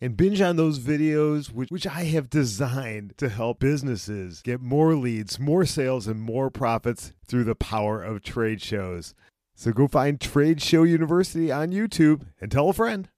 and 0.00 0.16
binge 0.16 0.40
on 0.40 0.56
those 0.56 0.78
videos, 0.78 1.52
which, 1.52 1.70
which 1.70 1.86
I 1.86 2.04
have 2.04 2.30
designed 2.30 3.14
to 3.18 3.28
help 3.28 3.58
businesses 3.58 4.42
get 4.42 4.60
more 4.60 4.94
leads, 4.94 5.38
more 5.38 5.64
sales, 5.64 6.06
and 6.06 6.20
more 6.20 6.50
profits 6.50 7.12
through 7.26 7.44
the 7.44 7.54
power 7.54 8.02
of 8.02 8.22
trade 8.22 8.62
shows. 8.62 9.14
So 9.56 9.72
go 9.72 9.88
find 9.88 10.20
Trade 10.20 10.62
Show 10.62 10.84
University 10.84 11.50
on 11.50 11.72
YouTube 11.72 12.22
and 12.40 12.50
tell 12.50 12.68
a 12.68 12.72
friend. 12.72 13.08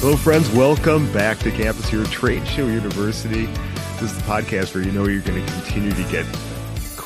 Hello, 0.00 0.16
friends. 0.16 0.48
Welcome 0.50 1.12
back 1.12 1.38
to 1.40 1.50
campus 1.50 1.88
here 1.88 2.04
at 2.04 2.10
Trade 2.10 2.46
Show 2.46 2.68
University. 2.68 3.46
This 3.94 4.12
is 4.12 4.16
the 4.16 4.22
podcast 4.22 4.76
where 4.76 4.84
you 4.84 4.92
know 4.92 5.08
you're 5.08 5.22
going 5.22 5.44
to 5.44 5.52
continue 5.54 5.90
to 5.90 6.04
get 6.04 6.24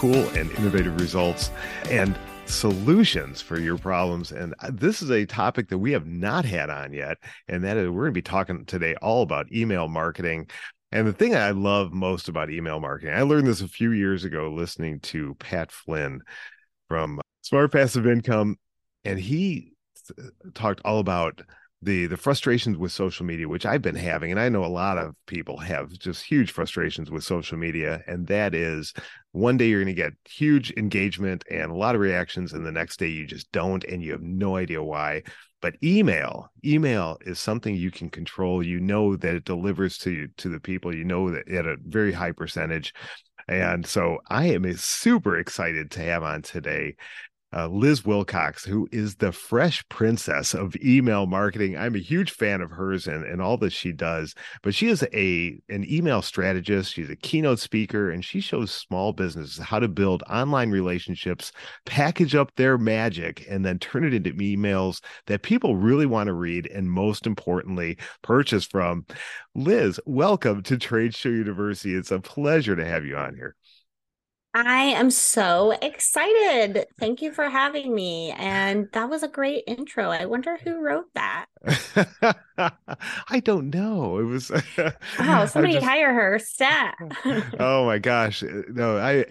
cool 0.03 0.29
and 0.31 0.51
innovative 0.59 1.01
results 1.01 1.53
and 1.85 2.19
solutions 2.47 3.41
for 3.41 3.61
your 3.61 3.79
problems. 3.79 4.33
And 4.33 4.53
this 4.73 5.01
is 5.01 5.11
a 5.11 5.25
topic 5.25 5.69
that 5.69 5.79
we 5.79 5.93
have 5.93 6.07
not 6.07 6.45
had 6.45 6.71
on 6.71 6.93
yet. 6.93 7.19
And 7.47 7.63
that 7.63 7.77
is, 7.77 7.89
we're 7.89 8.03
going 8.03 8.15
to 8.15 8.19
be 8.19 8.21
talking 8.21 8.65
today 8.65 8.97
all 8.97 9.23
about 9.23 9.53
email 9.53 9.87
marketing. 9.87 10.49
And 10.91 11.07
the 11.07 11.13
thing 11.13 11.37
I 11.37 11.53
love 11.53 11.93
most 11.93 12.29
about 12.29 12.51
email 12.51 12.81
marketing, 12.81 13.15
I 13.15 13.23
learned 13.23 13.47
this 13.47 13.61
a 13.61 13.69
few 13.69 13.93
years 13.93 14.25
ago 14.25 14.51
listening 14.51 14.99
to 15.03 15.37
Pat 15.37 15.71
Flynn 15.71 16.23
from 16.89 17.21
Smart 17.43 17.71
Passive 17.71 18.09
Income. 18.09 18.57
And 19.05 19.21
he 19.21 19.75
talked 20.53 20.81
all 20.85 20.99
about 20.99 21.43
the 21.83 22.07
the 22.07 22.17
frustrations 22.17 22.79
with 22.79 22.93
social 22.93 23.27
media 23.27 23.49
which 23.49 23.67
i've 23.67 23.83
been 23.83 23.97
having 23.97 24.31
and 24.31 24.41
i 24.41 24.49
know 24.49 24.65
a 24.65 24.67
lot 24.67 24.99
of 24.99 25.15
people 25.27 25.59
have 25.59 25.91
just 25.99 26.25
huge 26.25 26.53
frustrations 26.53 27.11
with 27.11 27.25
social 27.25 27.59
media 27.59 28.03
and 28.07 28.27
that 28.29 28.55
is 28.55 28.95
one 29.33 29.57
day 29.57 29.69
you're 29.69 29.83
going 29.83 29.95
to 29.95 30.01
get 30.01 30.13
huge 30.29 30.71
engagement 30.77 31.43
and 31.51 31.71
a 31.71 31.75
lot 31.75 31.95
of 31.95 32.01
reactions 32.01 32.53
and 32.53 32.65
the 32.65 32.73
next 32.73 32.99
day 32.99 33.09
you 33.09 33.27
just 33.27 33.51
don't 33.51 33.83
and 33.85 34.03
you 34.03 34.13
have 34.13 34.23
no 34.23 34.57
idea 34.57 34.83
why. 34.83 35.23
But 35.63 35.77
email 35.83 36.51
email 36.65 37.19
is 37.23 37.41
something 37.41 37.75
you 37.75 37.91
can 37.91 38.11
control. 38.11 38.63
You 38.63 38.81
know 38.81 39.17
that 39.17 39.35
it 39.35 39.45
delivers 39.45 39.97
to 39.99 40.11
you 40.11 40.29
to 40.39 40.49
the 40.49 40.61
people. 40.61 40.95
You 40.95 41.05
know 41.05 41.31
that 41.31 41.49
at 41.49 41.67
a 41.67 41.77
very 41.83 42.13
high 42.13 42.33
percentage. 42.33 42.93
And 43.49 43.87
so 43.87 44.19
I 44.29 44.47
am 44.47 44.71
super 44.77 45.39
excited 45.39 45.91
to 45.93 46.01
have 46.01 46.23
on 46.23 46.43
today 46.43 46.97
uh, 47.55 47.69
Liz 47.69 48.05
Wilcox, 48.05 48.65
who 48.65 48.89
is 48.93 49.17
the 49.17 49.33
fresh 49.33 49.87
princess 49.89 50.55
of 50.55 50.77
email 50.77 51.27
marketing. 51.27 51.77
I'm 51.77 51.95
a 51.95 52.01
huge 52.01 52.31
fan 52.31 52.61
of 52.61 52.71
hers 52.71 53.07
and, 53.07 53.25
and 53.25 53.43
all 53.43 53.57
that 53.59 53.73
she 53.73 53.93
does. 53.93 54.35
But 54.63 54.75
she 54.75 54.89
is 54.89 55.03
a 55.13 55.61
an 55.69 55.85
email 55.91 56.23
strategist. 56.23 56.93
She's 56.93 57.11
a 57.11 57.17
keynote 57.17 57.59
speaker, 57.59 58.11
and 58.11 58.25
she 58.25 58.41
shows 58.41 58.71
small 58.71 59.13
businesses 59.13 59.59
how 59.59 59.79
to 59.79 59.89
build 59.89 60.23
online 60.31 60.71
relationships, 60.71 61.53
package 61.85 62.35
up 62.35 62.53
their 62.57 62.79
magic, 62.79 63.45
and 63.49 63.65
then 63.65 63.79
turn 63.79 64.05
it 64.05 64.15
into 64.15 64.33
emails 64.33 65.03
that 65.27 65.43
people 65.43 65.77
really 65.77 66.07
want 66.07 66.29
to 66.29 66.33
read, 66.33 66.67
and 66.69 66.91
most 66.91 67.27
importantly, 67.27 67.99
purchase 68.23 68.65
from. 68.65 69.07
Liz, 69.55 70.01
welcome 70.07 70.63
to 70.63 70.79
Trade 70.79 71.15
Show 71.15 71.29
University. 71.29 71.95
It's 71.95 72.11
a 72.11 72.21
pleasure 72.21 72.75
to 72.75 72.87
have 72.87 73.05
you 73.05 73.17
on 73.17 73.35
here. 73.35 73.55
I 74.55 74.83
am 74.83 75.11
so 75.11 75.71
excited. 75.81 76.87
Thank 76.99 77.23
you 77.23 77.33
for 77.33 77.49
having 77.49 77.95
me. 77.95 78.33
And 78.33 78.89
that 78.93 79.09
was 79.09 79.23
a 79.23 79.29
great 79.29 79.65
intro. 79.67 80.11
I 80.11 80.27
wonder 80.27 80.59
who 80.63 80.81
wrote 80.81 81.07
that. 81.15 81.47
I 83.29 83.41
don't 83.41 83.71
know. 83.71 84.19
It 84.19 84.25
was 84.25 84.51
Oh, 85.19 85.47
somebody 85.47 85.75
just... 85.75 85.87
hire 85.87 86.13
her. 86.13 86.39
Stat. 86.39 86.97
oh 87.59 87.87
my 87.87 87.99
gosh. 87.99 88.43
Uh, 88.43 88.63
no, 88.69 88.99
I 88.99 89.25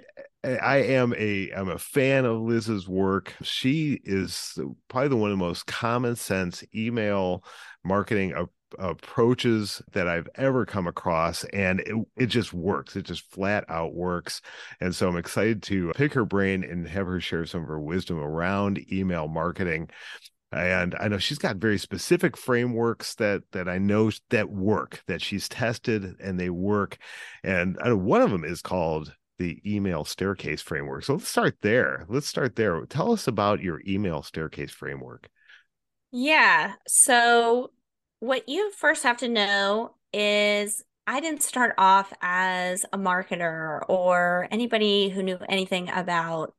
I 0.44 0.78
am 0.78 1.14
a 1.16 1.52
I'm 1.52 1.70
a 1.70 1.78
fan 1.78 2.26
of 2.26 2.42
Liz's 2.42 2.88
work. 2.88 3.36
She 3.44 4.02
is 4.04 4.58
probably 4.88 5.10
the 5.10 5.18
one 5.18 5.32
of 5.32 5.38
the 5.38 5.46
most 5.46 5.68
common 5.68 6.16
sense 6.16 6.64
email 6.74 7.44
marketing 7.84 8.34
approaches 8.80 9.82
that 9.92 10.08
I've 10.08 10.30
ever 10.36 10.66
come 10.66 10.88
across, 10.88 11.44
and 11.46 11.80
it, 11.82 11.96
it 12.16 12.26
just 12.28 12.54
works. 12.54 12.96
It 12.96 13.04
just 13.04 13.30
flat 13.32 13.66
out 13.70 13.94
works. 13.94 14.42
And 14.80 14.96
so 14.96 15.08
I'm 15.08 15.18
excited 15.18 15.64
to 15.64 15.92
pick 15.96 16.14
her 16.14 16.26
brain 16.26 16.64
and 16.64 16.88
have 16.88 17.08
her 17.08 17.20
share 17.20 17.46
some 17.46 17.62
of 17.62 17.68
her 17.68 17.80
wisdom 17.80 18.20
around 18.20 18.80
email 18.92 19.28
marketing. 19.28 19.90
And 20.52 20.96
I 21.00 21.08
know 21.08 21.18
she's 21.18 21.38
got 21.38 21.58
very 21.58 21.78
specific 21.78 22.36
frameworks 22.36 23.16
that 23.16 23.44
that 23.54 23.70
I 23.70 23.78
know 23.78 24.12
that 24.32 24.50
work 24.50 25.02
that 25.08 25.22
she's 25.22 25.48
tested 25.48 26.16
and 26.20 26.40
they 26.40 26.50
work. 26.50 26.98
And 27.44 27.78
I 27.82 27.88
know 27.88 27.98
one 27.98 28.22
of 28.22 28.32
them 28.32 28.44
is 28.44 28.62
called 28.62 29.14
the 29.40 29.62
email 29.66 30.04
staircase 30.04 30.62
framework. 30.62 31.04
So 31.04 31.14
let's 31.14 31.28
start 31.28 31.58
there. 31.62 32.06
Let's 32.10 32.28
start 32.28 32.56
there. 32.56 32.86
Tell 32.86 33.12
us 33.12 33.28
about 33.28 33.62
your 33.62 33.82
email 33.88 34.24
staircase 34.24 34.72
framework. 34.72 35.30
Yeah. 36.12 36.74
So 36.86 37.72
what 38.22 38.48
you 38.48 38.72
first 38.72 39.04
have 39.04 39.18
to 39.18 39.28
know 39.28 39.96
is 40.14 40.84
I 41.08 41.20
didn't 41.20 41.42
start 41.42 41.74
off 41.80 42.14
as 42.22 42.86
a 42.94 42.98
marketer 42.98 43.82
or 43.90 44.48
anybody 44.52 45.10
who 45.10 45.24
knew 45.24 45.40
anything 45.50 45.90
about 45.90 46.54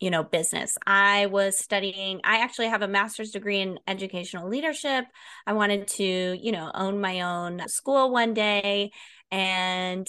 you 0.00 0.10
know 0.10 0.24
business. 0.24 0.76
I 0.84 1.26
was 1.26 1.56
studying 1.56 2.20
I 2.24 2.38
actually 2.38 2.68
have 2.68 2.82
a 2.82 2.88
master's 2.88 3.30
degree 3.30 3.60
in 3.60 3.78
educational 3.86 4.48
leadership. 4.48 5.04
I 5.46 5.52
wanted 5.52 5.86
to, 5.88 6.04
you 6.04 6.50
know, 6.50 6.72
own 6.74 7.00
my 7.00 7.20
own 7.20 7.68
school 7.68 8.10
one 8.10 8.34
day 8.34 8.90
and 9.30 10.08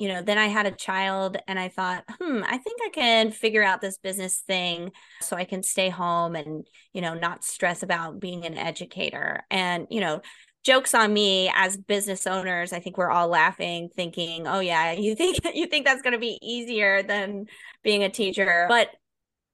you 0.00 0.08
know, 0.08 0.22
then 0.22 0.38
I 0.38 0.46
had 0.46 0.64
a 0.64 0.70
child 0.70 1.36
and 1.46 1.58
I 1.58 1.68
thought, 1.68 2.04
hmm, 2.08 2.42
I 2.42 2.56
think 2.56 2.80
I 2.82 2.88
can 2.88 3.30
figure 3.30 3.62
out 3.62 3.82
this 3.82 3.98
business 3.98 4.38
thing 4.38 4.92
so 5.20 5.36
I 5.36 5.44
can 5.44 5.62
stay 5.62 5.90
home 5.90 6.34
and, 6.34 6.66
you 6.94 7.02
know, 7.02 7.12
not 7.12 7.44
stress 7.44 7.82
about 7.82 8.18
being 8.18 8.46
an 8.46 8.56
educator. 8.56 9.42
And, 9.50 9.86
you 9.90 10.00
know, 10.00 10.22
jokes 10.64 10.94
on 10.94 11.12
me 11.12 11.50
as 11.54 11.78
business 11.78 12.26
owners 12.26 12.74
i 12.74 12.80
think 12.80 12.98
we're 12.98 13.10
all 13.10 13.28
laughing 13.28 13.88
thinking 13.96 14.46
oh 14.46 14.60
yeah 14.60 14.92
you 14.92 15.14
think 15.14 15.38
you 15.54 15.64
think 15.64 15.86
that's 15.86 16.02
going 16.02 16.12
to 16.12 16.18
be 16.18 16.38
easier 16.42 17.02
than 17.02 17.46
being 17.82 18.04
a 18.04 18.10
teacher 18.10 18.66
but 18.68 18.90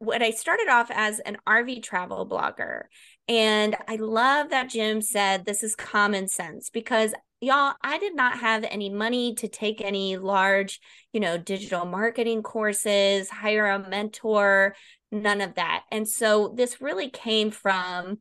what 0.00 0.20
i 0.20 0.32
started 0.32 0.68
off 0.68 0.90
as 0.90 1.20
an 1.20 1.36
rv 1.48 1.80
travel 1.80 2.28
blogger 2.28 2.86
and 3.28 3.76
i 3.86 3.94
love 3.94 4.50
that 4.50 4.68
jim 4.68 5.00
said 5.00 5.44
this 5.44 5.62
is 5.62 5.76
common 5.76 6.26
sense 6.26 6.70
because 6.70 7.14
y'all 7.40 7.74
i 7.82 7.98
did 7.98 8.16
not 8.16 8.38
have 8.38 8.64
any 8.64 8.88
money 8.88 9.34
to 9.34 9.46
take 9.46 9.82
any 9.82 10.16
large 10.16 10.80
you 11.12 11.20
know 11.20 11.36
digital 11.36 11.84
marketing 11.84 12.42
courses 12.42 13.28
hire 13.28 13.66
a 13.66 13.88
mentor 13.90 14.74
none 15.12 15.40
of 15.40 15.54
that. 15.54 15.84
And 15.90 16.08
so 16.08 16.52
this 16.56 16.80
really 16.80 17.08
came 17.08 17.50
from 17.50 18.18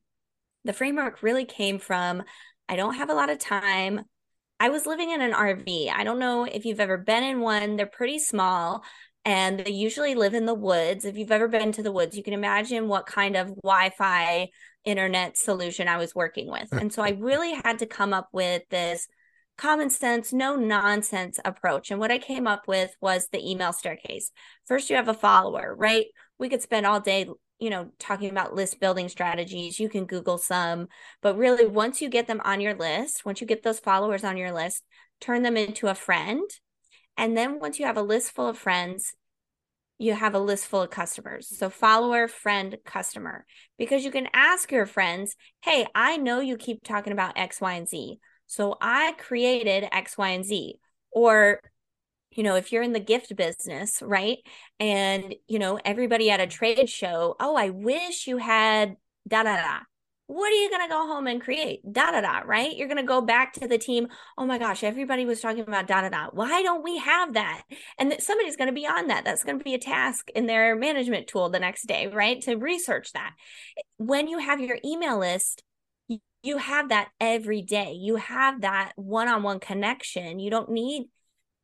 the 0.63 0.73
framework 0.73 1.21
really 1.23 1.45
came 1.45 1.79
from 1.79 2.23
i 2.69 2.75
don't 2.75 2.95
have 2.95 3.09
a 3.09 3.13
lot 3.13 3.29
of 3.29 3.39
time. 3.39 4.01
I 4.59 4.69
was 4.69 4.85
living 4.85 5.11
in 5.11 5.21
an 5.21 5.33
rv 5.33 5.89
i 5.89 6.03
don't 6.03 6.19
know 6.19 6.45
if 6.45 6.65
you've 6.65 6.79
ever 6.79 6.97
been 6.97 7.23
in 7.23 7.39
one. 7.39 7.75
They're 7.75 7.85
pretty 7.85 8.19
small 8.19 8.83
and 9.23 9.59
they 9.59 9.71
usually 9.71 10.13
live 10.13 10.35
in 10.35 10.45
the 10.45 10.53
woods. 10.53 11.03
If 11.03 11.17
you've 11.17 11.31
ever 11.31 11.47
been 11.47 11.71
to 11.73 11.83
the 11.83 11.91
woods 11.91 12.17
you 12.17 12.23
can 12.23 12.33
imagine 12.33 12.87
what 12.87 13.05
kind 13.05 13.35
of 13.35 13.55
wi-fi 13.63 14.49
internet 14.85 15.37
solution 15.37 15.87
I 15.87 15.97
was 15.97 16.15
working 16.15 16.49
with. 16.49 16.69
Hmm. 16.69 16.77
And 16.77 16.93
so 16.93 17.01
I 17.01 17.09
really 17.11 17.53
had 17.53 17.79
to 17.79 17.85
come 17.85 18.13
up 18.13 18.29
with 18.31 18.63
this 18.69 19.07
common 19.57 19.89
sense, 19.89 20.33
no 20.33 20.55
nonsense 20.55 21.39
approach. 21.45 21.91
And 21.91 21.99
what 21.99 22.11
I 22.11 22.17
came 22.17 22.47
up 22.47 22.67
with 22.67 22.95
was 23.01 23.27
the 23.31 23.49
email 23.49 23.73
staircase. 23.73 24.31
First, 24.65 24.89
you 24.89 24.95
have 24.95 25.07
a 25.07 25.13
follower, 25.13 25.73
right? 25.75 26.05
We 26.37 26.49
could 26.49 26.61
spend 26.61 26.85
all 26.85 26.99
day, 26.99 27.27
you 27.59 27.69
know, 27.69 27.91
talking 27.99 28.29
about 28.29 28.53
list 28.53 28.79
building 28.79 29.07
strategies. 29.07 29.79
You 29.79 29.89
can 29.89 30.05
Google 30.05 30.37
some, 30.37 30.87
but 31.21 31.37
really, 31.37 31.65
once 31.65 32.01
you 32.01 32.09
get 32.09 32.27
them 32.27 32.41
on 32.43 32.59
your 32.59 32.75
list, 32.75 33.25
once 33.25 33.39
you 33.39 33.47
get 33.47 33.63
those 33.63 33.79
followers 33.79 34.23
on 34.23 34.37
your 34.37 34.51
list, 34.51 34.83
turn 35.21 35.43
them 35.43 35.55
into 35.55 35.87
a 35.87 35.95
friend. 35.95 36.49
And 37.17 37.37
then 37.37 37.59
once 37.59 37.79
you 37.79 37.85
have 37.85 37.97
a 37.97 38.01
list 38.01 38.31
full 38.31 38.49
of 38.49 38.57
friends, 38.57 39.13
you 39.97 40.13
have 40.13 40.35
a 40.35 40.39
list 40.39 40.65
full 40.65 40.81
of 40.81 40.89
customers. 40.89 41.47
So, 41.57 41.69
follower, 41.69 42.27
friend, 42.27 42.77
customer, 42.85 43.45
because 43.77 44.03
you 44.03 44.11
can 44.11 44.27
ask 44.33 44.71
your 44.71 44.85
friends, 44.85 45.35
Hey, 45.61 45.87
I 45.95 46.17
know 46.17 46.39
you 46.39 46.57
keep 46.57 46.83
talking 46.83 47.13
about 47.13 47.37
X, 47.37 47.61
Y, 47.61 47.73
and 47.73 47.87
Z. 47.87 48.19
So, 48.47 48.77
I 48.81 49.13
created 49.17 49.87
X, 49.91 50.17
Y, 50.17 50.29
and 50.29 50.45
Z. 50.45 50.75
Or 51.11 51.61
you 52.31 52.43
know, 52.43 52.55
if 52.55 52.71
you're 52.71 52.83
in 52.83 52.93
the 52.93 52.99
gift 52.99 53.33
business, 53.35 54.01
right? 54.01 54.39
And, 54.79 55.35
you 55.47 55.57
know, 55.57 55.79
everybody 55.85 56.29
at 56.29 56.41
a 56.41 56.47
trade 56.47 56.89
show, 56.89 57.35
oh, 57.39 57.55
I 57.55 57.69
wish 57.69 58.27
you 58.27 58.37
had 58.37 58.97
da 59.25 59.43
da 59.43 59.55
da. 59.55 59.79
What 60.27 60.51
are 60.51 60.55
you 60.55 60.69
going 60.69 60.81
to 60.81 60.91
go 60.91 61.07
home 61.07 61.27
and 61.27 61.39
create? 61.39 61.81
Da 61.89 62.11
da 62.11 62.21
da, 62.21 62.39
right? 62.45 62.75
You're 62.75 62.87
going 62.87 62.97
to 62.97 63.03
go 63.03 63.21
back 63.21 63.53
to 63.53 63.67
the 63.67 63.77
team. 63.77 64.07
Oh 64.37 64.45
my 64.45 64.57
gosh, 64.57 64.83
everybody 64.83 65.23
was 65.23 65.39
talking 65.39 65.61
about 65.61 65.85
da 65.85 66.01
da 66.01 66.09
da. 66.09 66.29
Why 66.31 66.63
don't 66.63 66.83
we 66.83 66.97
have 66.97 67.33
that? 67.33 67.63
And 67.99 68.11
that 68.11 68.23
somebody's 68.23 68.55
going 68.55 68.69
to 68.69 68.73
be 68.73 68.87
on 68.87 69.07
that. 69.07 69.23
That's 69.23 69.43
going 69.43 69.59
to 69.59 69.63
be 69.63 69.75
a 69.75 69.79
task 69.79 70.29
in 70.33 70.47
their 70.47 70.75
management 70.75 71.27
tool 71.27 71.49
the 71.49 71.59
next 71.59 71.85
day, 71.85 72.07
right? 72.07 72.41
To 72.41 72.55
research 72.55 73.13
that. 73.13 73.33
When 73.97 74.27
you 74.27 74.39
have 74.39 74.59
your 74.59 74.79
email 74.83 75.19
list, 75.19 75.63
you 76.41 76.57
have 76.57 76.89
that 76.89 77.09
every 77.19 77.61
day. 77.61 77.93
You 77.93 78.15
have 78.15 78.61
that 78.61 78.93
one 78.95 79.27
on 79.27 79.43
one 79.43 79.59
connection. 79.59 80.39
You 80.39 80.49
don't 80.49 80.69
need 80.69 81.07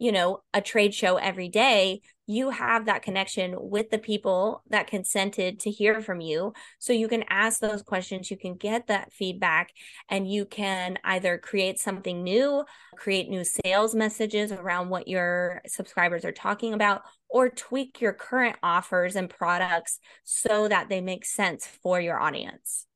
you 0.01 0.11
know, 0.11 0.41
a 0.51 0.61
trade 0.61 0.95
show 0.95 1.17
every 1.17 1.47
day, 1.47 2.01
you 2.25 2.49
have 2.49 2.87
that 2.87 3.03
connection 3.03 3.55
with 3.55 3.91
the 3.91 3.99
people 3.99 4.63
that 4.71 4.87
consented 4.87 5.59
to 5.59 5.69
hear 5.69 6.01
from 6.01 6.19
you. 6.19 6.53
So 6.79 6.91
you 6.91 7.07
can 7.07 7.23
ask 7.29 7.59
those 7.59 7.83
questions, 7.83 8.31
you 8.31 8.37
can 8.37 8.55
get 8.55 8.87
that 8.87 9.13
feedback, 9.13 9.69
and 10.09 10.27
you 10.27 10.45
can 10.45 10.97
either 11.03 11.37
create 11.37 11.77
something 11.77 12.23
new, 12.23 12.65
create 12.97 13.29
new 13.29 13.43
sales 13.43 13.93
messages 13.93 14.51
around 14.51 14.89
what 14.89 15.07
your 15.07 15.61
subscribers 15.67 16.25
are 16.25 16.31
talking 16.31 16.73
about, 16.73 17.03
or 17.29 17.49
tweak 17.49 18.01
your 18.01 18.13
current 18.13 18.55
offers 18.63 19.15
and 19.15 19.29
products 19.29 19.99
so 20.23 20.67
that 20.67 20.89
they 20.89 20.99
make 20.99 21.25
sense 21.25 21.67
for 21.67 22.01
your 22.01 22.19
audience. 22.19 22.87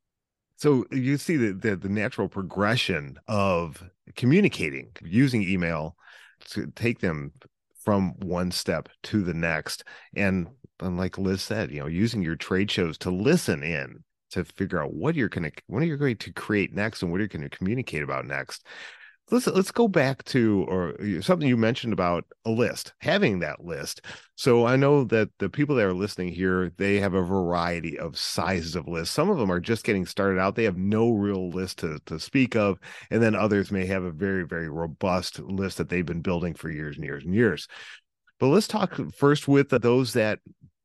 So 0.58 0.86
you 0.90 1.18
see 1.18 1.38
the, 1.38 1.54
the, 1.54 1.75
the 1.75 1.90
natural 1.90 2.30
progression 2.30 3.19
of 3.28 3.84
communicating 4.16 4.90
using 5.04 5.44
email 5.44 5.98
to 6.52 6.68
take 6.76 7.00
them 7.00 7.32
from 7.84 8.14
one 8.20 8.52
step 8.52 8.90
to 9.04 9.22
the 9.22 9.34
next. 9.34 9.84
And, 10.16 10.48
and 10.80 10.98
like 10.98 11.18
liz 11.18 11.42
said 11.42 11.72
you 11.72 11.80
know 11.80 11.88
using 11.88 12.22
your 12.22 12.36
trade 12.36 12.70
shows 12.70 12.98
to 13.00 13.10
listen 13.10 13.64
in 13.64 14.04
to 14.32 14.44
figure 14.44 14.84
out 14.84 14.94
what 14.94 15.16
you're 15.16 15.30
going 15.30 15.50
to 15.50 15.52
what 15.68 15.82
are 15.82 15.86
you 15.86 15.98
going 15.98 16.18
to 16.18 16.34
create 16.34 16.74
next 16.74 17.02
and 17.02 17.12
what 17.12 17.20
you're 17.20 17.28
going 17.28 17.48
to 17.48 17.58
communicate 17.58 18.04
about 18.04 18.26
next 18.26 18.66
let's 19.31 19.48
let's 19.48 19.72
go 19.72 19.88
back 19.88 20.24
to 20.25 20.66
or 20.68 20.95
something 21.22 21.48
you 21.48 21.57
mentioned 21.57 21.94
about 21.94 22.25
a 22.45 22.51
list 22.51 22.94
having 23.00 23.39
that 23.39 23.63
list. 23.63 24.01
So 24.36 24.66
i 24.66 24.75
know 24.75 25.04
that 25.06 25.30
the 25.39 25.50
people 25.50 25.75
that 25.75 25.86
are 25.86 25.94
listening 25.94 26.30
here 26.30 26.72
they 26.77 27.00
have 27.00 27.13
a 27.13 27.24
variety 27.24 27.98
of 27.98 28.18
sizes 28.18 28.75
of 28.75 28.88
lists. 28.88 29.13
Some 29.13 29.30
of 29.30 29.38
them 29.38 29.51
are 29.51 29.60
just 29.60 29.83
getting 29.83 30.06
started 30.06 30.39
out. 30.39 30.56
They 30.56 30.63
have 30.66 30.77
no 30.77 31.12
real 31.12 31.50
list 31.50 31.80
to, 31.80 32.00
to 32.06 32.19
speak 32.19 32.56
of. 32.56 32.80
And 33.10 33.22
then 33.22 33.36
others 33.36 33.72
may 33.72 33.86
have 33.88 34.04
a 34.04 34.12
very 34.12 34.45
very 34.45 34.69
robust 34.69 35.39
list 35.39 35.77
that 35.77 35.89
they've 35.89 36.06
been 36.06 36.22
building 36.22 36.54
for 36.54 36.69
years 36.69 36.95
and 36.98 37.06
years 37.06 37.24
and 37.24 37.33
years. 37.33 37.68
But 38.39 38.48
let's 38.48 38.68
talk 38.68 39.00
first 39.18 39.48
with 39.48 39.69
those 39.69 40.13
that 40.13 40.39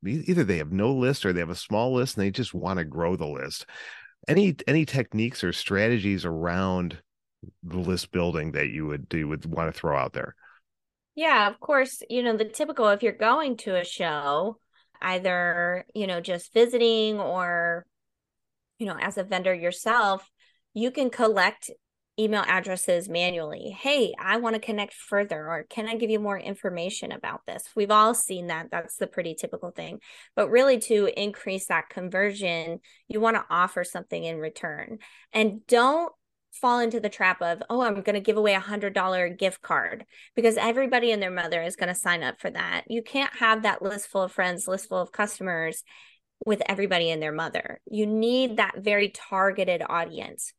either 0.07 0.45
they 0.45 0.59
have 0.59 0.73
no 0.73 0.95
list 0.95 1.27
or 1.27 1.33
they 1.33 1.41
have 1.41 1.51
a 1.51 1.55
small 1.55 1.93
list 1.95 2.17
and 2.17 2.25
they 2.25 2.31
just 2.31 2.55
want 2.55 2.79
to 2.79 2.85
grow 2.85 3.17
the 3.17 3.27
list. 3.27 3.67
Any 4.29 4.57
any 4.67 4.87
techniques 4.87 5.43
or 5.45 5.53
strategies 5.53 6.25
around 6.25 7.01
list 7.63 8.13
building 8.13 8.53
that 8.53 8.69
you 8.69 8.87
would 8.87 9.09
do 9.09 9.29
would 9.29 9.47
want 9.47 9.73
to 9.73 9.79
throw 9.79 9.97
out 9.97 10.13
there? 10.13 10.35
Yeah, 11.15 11.49
of 11.49 11.61
course, 11.61 12.03
you 12.09 12.23
know, 12.23 12.37
the 12.37 12.45
typical 12.45 12.89
if 12.89 13.03
you're 13.03 13.13
going 13.13 13.57
to 13.59 13.77
a 13.77 13.85
show, 13.85 14.59
either, 15.03 15.85
you 15.95 16.07
know, 16.07 16.21
just 16.21 16.53
visiting 16.53 17.19
or 17.19 17.85
you 18.81 18.87
know, 18.87 18.97
as 18.99 19.19
a 19.19 19.23
vendor 19.23 19.55
yourself, 19.55 20.29
you 20.73 20.91
can 20.91 21.11
collect 21.11 21.71
email 22.19 22.45
addresses 22.47 23.09
manually. 23.09 23.77
Hey, 23.79 24.15
I 24.19 24.39
want 24.39 24.55
to 24.55 24.61
connect 24.61 24.95
further, 24.95 25.49
or 25.49 25.65
can 25.69 25.87
I 25.87 25.97
give 25.97 26.11
you 26.11 26.19
more 26.19 26.39
information 26.39 27.13
about 27.13 27.43
this? 27.47 27.63
We've 27.77 27.91
all 27.91 28.15
seen 28.15 28.49
that. 28.49 28.69
That's 28.71 28.97
the 28.97 29.07
pretty 29.07 29.35
typical 29.35 29.71
thing. 29.71 30.01
But 30.35 30.51
really, 30.51 30.79
to 30.81 31.09
increase 31.17 31.67
that 31.67 31.91
conversion, 31.91 32.81
you 33.07 33.21
want 33.21 33.37
to 33.37 33.45
offer 33.49 33.85
something 33.85 34.25
in 34.25 34.39
return. 34.39 34.99
And 35.33 35.67
don't 35.67 36.13
fall 36.53 36.81
into 36.81 37.01
the 37.01 37.09
trap 37.09 37.41
of, 37.43 37.63
oh, 37.71 37.83
I'm 37.83 38.03
going 38.03 38.15
to 38.15 38.21
give 38.21 38.37
away 38.37 38.55
a 38.55 38.61
hundred 38.61 38.93
dollar 38.93 39.29
gift 39.29 39.63
card 39.63 40.05
because 40.35 40.57
everybody 40.57 41.13
and 41.13 41.23
their 41.23 41.31
mother 41.31 41.63
is 41.63 41.77
going 41.77 41.89
to 41.89 41.95
sign 41.95 42.23
up 42.23 42.41
for 42.41 42.51
that. 42.51 42.85
You 42.89 43.03
can't 43.03 43.35
have 43.37 43.63
that 43.63 43.83
list 43.83 44.09
full 44.09 44.23
of 44.23 44.33
friends, 44.33 44.69
list 44.69 44.89
full 44.89 45.01
of 45.01 45.13
customers 45.13 45.83
with 46.45 46.63
everybody 46.67 47.11
and 47.11 47.23
their 47.23 47.33
mother. 47.33 47.81
You 47.91 48.07
need 48.07 48.57
that 48.57 48.79
very 48.79 49.11
targeted 49.11 49.83
audience. 49.89 50.53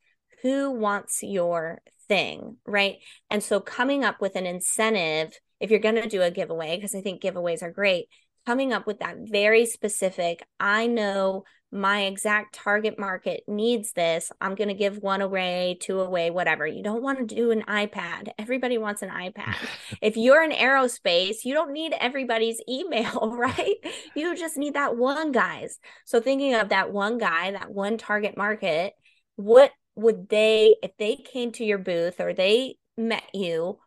Who 0.43 0.71
wants 0.71 1.21
your 1.23 1.81
thing, 2.07 2.57
right? 2.65 2.97
And 3.29 3.43
so 3.43 3.59
coming 3.59 4.03
up 4.03 4.21
with 4.21 4.35
an 4.35 4.45
incentive, 4.45 5.39
if 5.59 5.69
you're 5.69 5.79
going 5.79 5.95
to 5.95 6.09
do 6.09 6.21
a 6.21 6.31
giveaway, 6.31 6.75
because 6.75 6.95
I 6.95 7.01
think 7.01 7.21
giveaways 7.21 7.61
are 7.61 7.71
great, 7.71 8.07
coming 8.45 8.73
up 8.73 8.87
with 8.87 8.99
that 8.99 9.17
very 9.19 9.65
specific, 9.65 10.43
I 10.59 10.87
know 10.87 11.43
my 11.71 12.01
exact 12.01 12.53
target 12.53 12.99
market 12.99 13.43
needs 13.47 13.93
this. 13.93 14.31
I'm 14.41 14.55
going 14.55 14.67
to 14.67 14.73
give 14.73 14.97
one 14.97 15.21
away, 15.21 15.77
two 15.79 16.01
away, 16.01 16.29
whatever. 16.29 16.67
You 16.67 16.83
don't 16.83 17.01
want 17.01 17.19
to 17.19 17.35
do 17.35 17.51
an 17.51 17.63
iPad. 17.63 18.29
Everybody 18.37 18.77
wants 18.77 19.01
an 19.01 19.09
iPad. 19.09 19.55
if 20.01 20.17
you're 20.17 20.43
in 20.43 20.51
aerospace, 20.51 21.45
you 21.45 21.53
don't 21.53 21.71
need 21.71 21.93
everybody's 21.99 22.59
email, 22.69 23.33
right? 23.35 23.75
You 24.15 24.35
just 24.35 24.57
need 24.57 24.73
that 24.73 24.97
one 24.97 25.31
guy's. 25.31 25.79
So 26.05 26.19
thinking 26.19 26.55
of 26.55 26.69
that 26.69 26.91
one 26.91 27.17
guy, 27.17 27.51
that 27.51 27.71
one 27.71 27.97
target 27.97 28.35
market, 28.35 28.93
what 29.35 29.71
would 29.95 30.27
they, 30.27 30.75
if 30.83 30.91
they 30.97 31.15
came 31.15 31.51
to 31.53 31.63
your 31.63 31.77
booth 31.77 32.19
or 32.19 32.33
they 32.33 32.75
met 32.97 33.23
you, 33.33 33.79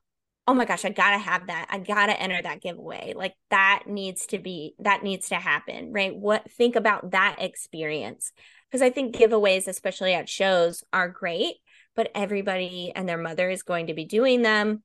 oh 0.47 0.55
my 0.55 0.65
gosh, 0.65 0.85
I 0.85 0.91
gotta 0.91 1.19
have 1.19 1.47
that. 1.47 1.67
I 1.71 1.79
gotta 1.79 2.21
enter 2.21 2.41
that 2.43 2.61
giveaway. 2.61 3.15
Like 3.17 3.35
that 3.51 3.85
needs 3.87 4.27
to 4.27 4.39
be, 4.39 4.75
that 4.79 5.03
needs 5.03 5.29
to 5.29 5.37
happen, 5.37 5.93
right? 5.93 6.15
What, 6.15 6.51
think 6.51 6.77
about 6.77 7.13
that 7.13 7.37
experience. 7.39 8.33
Because 8.71 8.83
I 8.83 8.91
think 8.91 9.15
giveaways, 9.15 9.69
especially 9.69 10.15
at 10.15 10.29
shows, 10.29 10.85
are 10.93 11.09
great, 11.09 11.57
but 11.97 12.11
everybody 12.15 12.93
and 12.95 13.09
their 13.09 13.19
mother 13.19 13.49
is 13.49 13.63
going 13.63 13.87
to 13.87 13.95
be 13.95 14.05
doing 14.05 14.43
them 14.43 14.83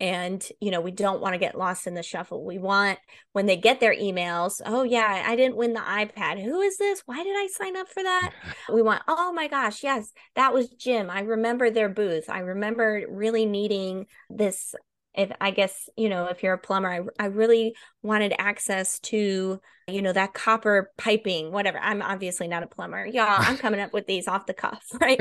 and 0.00 0.46
you 0.60 0.70
know 0.70 0.80
we 0.80 0.90
don't 0.90 1.20
want 1.20 1.34
to 1.34 1.38
get 1.38 1.58
lost 1.58 1.86
in 1.86 1.94
the 1.94 2.02
shuffle. 2.02 2.44
We 2.44 2.58
want 2.58 2.98
when 3.32 3.46
they 3.46 3.56
get 3.56 3.80
their 3.80 3.94
emails 3.94 4.60
oh 4.64 4.82
yeah 4.82 5.24
i 5.26 5.36
didn't 5.36 5.56
win 5.56 5.74
the 5.74 5.80
ipad. 5.80 6.42
Who 6.42 6.60
is 6.60 6.78
this? 6.78 7.02
Why 7.06 7.22
did 7.22 7.36
i 7.36 7.48
sign 7.52 7.76
up 7.76 7.88
for 7.88 8.02
that? 8.02 8.32
We 8.72 8.82
want 8.82 9.02
oh 9.08 9.32
my 9.32 9.48
gosh 9.48 9.82
yes 9.82 10.10
that 10.36 10.54
was 10.54 10.70
jim. 10.70 11.10
I 11.10 11.20
remember 11.20 11.70
their 11.70 11.88
booth. 11.88 12.30
I 12.30 12.40
remember 12.40 13.04
really 13.08 13.46
needing 13.46 14.06
this. 14.30 14.74
If 15.12 15.32
i 15.40 15.50
guess 15.50 15.88
you 15.96 16.08
know 16.08 16.26
if 16.26 16.42
you're 16.42 16.54
a 16.54 16.58
plumber 16.58 16.88
I, 16.88 17.24
I 17.24 17.26
really 17.26 17.74
wanted 18.00 18.32
access 18.38 19.00
to 19.00 19.60
you 19.88 20.02
know 20.02 20.12
that 20.12 20.34
copper 20.34 20.92
piping 20.96 21.50
whatever. 21.50 21.78
I'm 21.78 22.00
obviously 22.00 22.46
not 22.46 22.62
a 22.62 22.68
plumber. 22.68 23.04
Y'all 23.06 23.26
i'm 23.28 23.58
coming 23.64 23.80
up 23.80 23.92
with 23.92 24.06
these 24.06 24.28
off 24.28 24.46
the 24.46 24.54
cuff 24.54 24.84
right? 25.00 25.20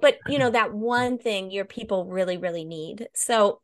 But 0.00 0.18
you 0.28 0.38
know 0.38 0.50
that 0.50 0.74
one 0.74 1.18
thing 1.18 1.50
your 1.50 1.64
people 1.64 2.04
really 2.04 2.36
really 2.36 2.64
need. 2.64 3.08
So 3.14 3.60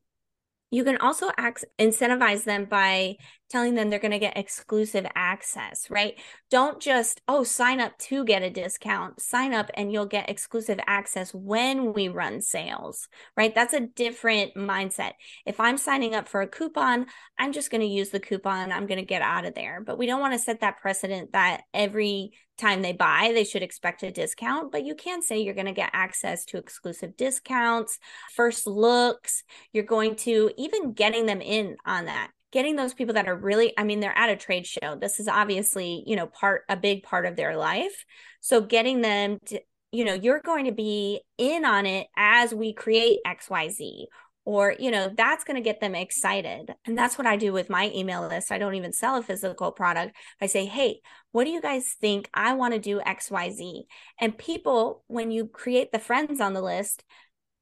you 0.71 0.85
can 0.85 0.97
also 0.99 1.31
ac- 1.39 1.67
incentivize 1.79 2.45
them 2.45 2.65
by 2.67 3.17
telling 3.49 3.75
them 3.75 3.90
they're 3.90 3.99
going 3.99 4.12
to 4.12 4.19
get 4.19 4.37
exclusive 4.37 5.07
access, 5.14 5.90
right? 5.90 6.19
Don't 6.50 6.81
just, 6.81 7.21
oh, 7.28 7.45
sign 7.45 7.81
up 7.81 7.97
to 7.99 8.25
get 8.25 8.43
a 8.43 8.50
discount. 8.50 9.21
Sign 9.21 9.55
up 9.55 9.71
and 9.75 9.93
you'll 9.93 10.07
get 10.07 10.31
exclusive 10.31 10.78
access 10.87 11.33
when 11.33 11.93
we 11.93 12.09
run 12.09 12.40
sales, 12.40 13.09
right? 13.37 13.55
That's 13.55 13.75
a 13.75 13.87
different 13.87 14.55
mindset. 14.55 15.12
If 15.47 15.61
I'm 15.61 15.78
signing 15.78 16.14
up 16.14 16.28
for 16.28 16.43
a 16.43 16.49
coupon, 16.49 17.07
I'm 17.38 17.52
just 17.52 17.71
going 17.71 17.81
to 17.81 17.87
use 17.87 18.11
the 18.11 18.21
coupon. 18.21 18.73
I'm 18.73 18.87
going 18.87 19.00
to 19.00 19.05
get 19.05 19.23
out 19.23 19.45
of 19.45 19.55
there. 19.55 19.81
But 19.81 19.99
we 19.99 20.07
don't 20.07 20.21
want 20.21 20.35
to 20.35 20.38
set 20.38 20.61
that 20.61 20.78
precedent 20.78 21.33
that 21.33 21.62
every 21.73 22.33
time 22.59 22.83
they 22.83 22.93
buy, 22.93 23.31
they 23.33 23.45
should 23.45 23.62
expect 23.62 24.02
a 24.02 24.11
discount, 24.11 24.73
but 24.73 24.85
you 24.85 24.95
can 24.95 25.23
say 25.23 25.38
you're 25.38 25.55
going 25.55 25.67
to 25.67 25.73
get 25.73 25.90
access 25.93 26.45
to 26.47 26.59
exclusive 26.59 27.17
discounts, 27.17 27.99
first 28.35 28.67
looks. 28.67 29.45
You're 29.73 29.85
going 29.85 30.17
to 30.17 30.50
even 30.59 30.93
getting 30.93 31.26
them 31.26 31.40
in 31.40 31.76
on 31.87 32.07
that 32.07 32.31
getting 32.52 32.76
those 32.76 32.95
people 32.95 33.14
that 33.14 33.28
are 33.28 33.37
really 33.37 33.73
i 33.78 33.85
mean 33.85 34.00
they're 34.00 34.17
at 34.17 34.31
a 34.31 34.37
trade 34.37 34.67
show. 34.67 34.97
This 34.97 35.21
is 35.21 35.28
obviously 35.28 36.02
you 36.07 36.17
know 36.17 36.26
part 36.26 36.62
a 36.69 36.76
big 36.76 37.02
part 37.02 37.26
of 37.26 37.37
their 37.37 37.57
life. 37.57 38.05
So 38.40 38.61
getting 38.61 39.00
them 39.00 39.38
to 39.47 39.61
you 39.93 40.05
know 40.05 40.14
you're 40.14 40.40
going 40.40 40.67
to 40.67 40.73
be 40.73 41.21
in 41.38 41.64
on 41.64 41.87
it 41.87 42.09
as 42.17 42.55
we 42.55 42.73
create 42.75 43.21
xyz 43.26 44.05
or 44.45 44.75
you 44.78 44.90
know 44.90 45.11
that's 45.17 45.45
going 45.45 45.57
to 45.57 45.62
get 45.62 45.81
them 45.81 45.95
excited. 45.95 46.75
And 46.87 46.97
that's 46.97 47.19
what 47.19 47.26
i 47.26 47.37
do 47.37 47.52
with 47.52 47.71
my 47.71 47.90
email 47.95 48.26
list. 48.26 48.52
I 48.52 48.59
don't 48.59 48.75
even 48.75 48.93
sell 48.93 49.17
a 49.17 49.23
physical 49.23 49.73
product. 49.73 50.17
I 50.40 50.47
say 50.47 50.67
hey 50.67 51.00
what 51.33 51.45
do 51.45 51.50
you 51.50 51.61
guys 51.61 51.95
think 52.00 52.28
i 52.35 52.55
want 52.55 52.75
to 52.75 52.81
do 52.81 53.00
xyz 53.00 53.85
and 54.21 54.38
people 54.38 55.05
when 55.07 55.31
you 55.31 55.47
create 55.47 55.93
the 55.93 55.99
friends 55.99 56.40
on 56.40 56.52
the 56.52 56.62
list 56.62 57.05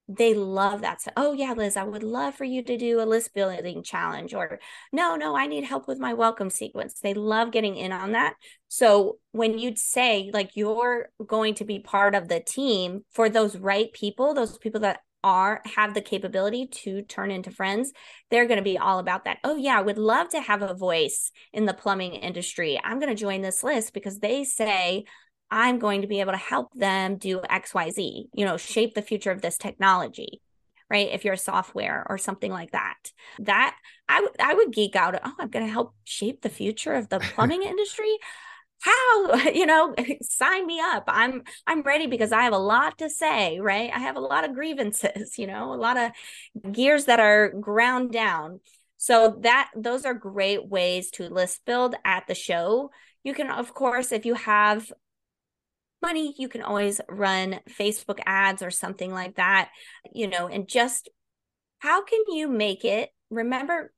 they 0.08 0.34
love 0.34 0.82
that. 0.82 1.02
So, 1.02 1.10
oh 1.16 1.32
yeah, 1.32 1.52
Liz, 1.52 1.76
I 1.76 1.82
would 1.82 2.02
love 2.02 2.34
for 2.34 2.44
you 2.44 2.62
to 2.62 2.76
do 2.76 3.00
a 3.00 3.04
list 3.04 3.34
building 3.34 3.82
challenge 3.82 4.34
or 4.34 4.60
no, 4.92 5.16
no, 5.16 5.36
I 5.36 5.46
need 5.46 5.64
help 5.64 5.88
with 5.88 5.98
my 5.98 6.14
welcome 6.14 6.50
sequence. 6.50 7.00
They 7.00 7.14
love 7.14 7.50
getting 7.50 7.76
in 7.76 7.92
on 7.92 8.12
that. 8.12 8.34
So 8.68 9.18
when 9.32 9.58
you'd 9.58 9.78
say 9.78 10.30
like 10.32 10.50
you're 10.54 11.08
going 11.26 11.54
to 11.54 11.64
be 11.64 11.80
part 11.80 12.14
of 12.14 12.28
the 12.28 12.40
team 12.40 13.04
for 13.12 13.28
those 13.28 13.56
right 13.56 13.92
people, 13.92 14.32
those 14.32 14.58
people 14.58 14.80
that 14.80 15.00
are 15.24 15.60
have 15.74 15.92
the 15.92 16.00
capability 16.00 16.68
to 16.68 17.02
turn 17.02 17.32
into 17.32 17.50
friends, 17.50 17.92
they're 18.30 18.46
going 18.46 18.58
to 18.58 18.62
be 18.62 18.78
all 18.78 19.00
about 19.00 19.24
that. 19.24 19.38
Oh 19.42 19.56
yeah, 19.56 19.76
I 19.76 19.82
would 19.82 19.98
love 19.98 20.28
to 20.30 20.40
have 20.40 20.62
a 20.62 20.74
voice 20.74 21.32
in 21.52 21.64
the 21.64 21.74
plumbing 21.74 22.14
industry. 22.14 22.80
I'm 22.84 23.00
going 23.00 23.14
to 23.14 23.20
join 23.20 23.42
this 23.42 23.64
list 23.64 23.92
because 23.92 24.20
they 24.20 24.44
say 24.44 25.04
I'm 25.50 25.78
going 25.78 26.02
to 26.02 26.08
be 26.08 26.20
able 26.20 26.32
to 26.32 26.38
help 26.38 26.72
them 26.74 27.16
do 27.16 27.40
XYZ, 27.40 28.24
you 28.34 28.44
know, 28.44 28.56
shape 28.56 28.94
the 28.94 29.02
future 29.02 29.30
of 29.30 29.42
this 29.42 29.58
technology 29.58 30.40
right? 30.90 31.08
If 31.12 31.24
you're 31.24 31.34
a 31.34 31.38
software 31.38 32.06
or 32.08 32.18
something 32.18 32.52
like 32.52 32.72
that. 32.72 32.96
That 33.40 33.76
i 34.08 34.20
would 34.20 34.30
i 34.38 34.54
would 34.54 34.72
geek 34.72 34.94
out 34.94 35.18
oh 35.24 35.32
i'm 35.40 35.48
going 35.48 35.66
to 35.66 35.72
help 35.72 35.92
shape 36.04 36.42
the 36.42 36.48
future 36.48 36.92
of 36.92 37.08
the 37.08 37.18
plumbing 37.34 37.62
industry? 37.62 38.16
How? 38.80 39.34
You 39.52 39.66
know 39.66 39.94
sign 40.22 40.66
me 40.66 40.80
up. 40.80 41.04
I'm 41.08 41.42
i'm 41.66 41.82
ready 41.82 42.06
because 42.06 42.32
i 42.32 42.42
have 42.42 42.52
a 42.52 42.58
lot 42.58 42.98
to 42.98 43.10
say 43.10 43.58
right? 43.60 43.90
I 43.92 43.98
have 43.98 44.16
a 44.16 44.20
lot 44.20 44.44
of 44.44 44.54
grievances 44.54 45.38
you 45.38 45.46
know 45.46 45.72
a 45.72 45.76
lot 45.76 45.96
of 45.96 46.72
gears 46.72 47.06
that 47.06 47.20
are 47.20 47.50
ground 47.50 48.12
down. 48.12 48.60
So 48.98 49.38
that 49.42 49.70
those 49.76 50.04
are 50.06 50.14
great 50.14 50.68
ways 50.68 51.10
to 51.12 51.28
list 51.28 51.64
build 51.66 51.94
at 52.04 52.26
the 52.26 52.34
show. 52.34 52.90
You 53.24 53.34
can 53.34 53.50
of 53.50 53.74
course 53.74 54.12
if 54.12 54.24
you 54.24 54.34
have 54.34 54.92
money 56.02 56.34
you 56.38 56.48
can 56.48 56.62
always 56.62 57.00
run 57.08 57.60
facebook 57.68 58.20
ads 58.26 58.62
or 58.62 58.70
something 58.70 59.12
like 59.12 59.36
that 59.36 59.70
you 60.12 60.26
know 60.28 60.46
and 60.46 60.68
just 60.68 61.08
how 61.78 62.02
can 62.02 62.20
you 62.28 62.48
make 62.48 62.84
it? 62.84 63.10
Remember 63.30 63.92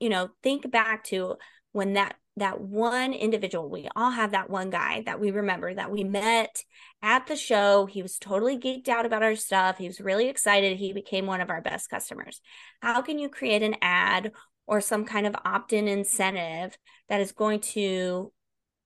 you 0.00 0.08
know 0.08 0.30
think 0.42 0.70
back 0.70 1.04
to 1.04 1.36
when 1.72 1.94
that 1.94 2.16
that 2.38 2.60
one 2.60 3.12
individual 3.12 3.68
we 3.68 3.88
all 3.96 4.10
have 4.10 4.30
that 4.30 4.48
one 4.48 4.70
guy 4.70 5.02
that 5.04 5.20
we 5.20 5.30
remember 5.30 5.74
that 5.74 5.90
we 5.90 6.04
met 6.04 6.62
at 7.02 7.26
the 7.26 7.36
show. 7.36 7.86
He 7.86 8.02
was 8.02 8.18
totally 8.18 8.58
geeked 8.58 8.88
out 8.88 9.06
about 9.06 9.22
our 9.22 9.34
stuff. 9.34 9.78
He 9.78 9.86
was 9.86 10.00
really 10.00 10.28
excited. 10.28 10.78
He 10.78 10.92
became 10.92 11.26
one 11.26 11.40
of 11.40 11.50
our 11.50 11.60
best 11.60 11.90
customers. 11.90 12.40
How 12.80 13.02
can 13.02 13.18
you 13.18 13.28
create 13.28 13.62
an 13.62 13.76
ad 13.82 14.32
or 14.66 14.80
some 14.80 15.04
kind 15.04 15.26
of 15.26 15.34
opt-in 15.44 15.88
incentive 15.88 16.78
that 17.08 17.20
is 17.20 17.32
going 17.32 17.60
to 17.60 18.32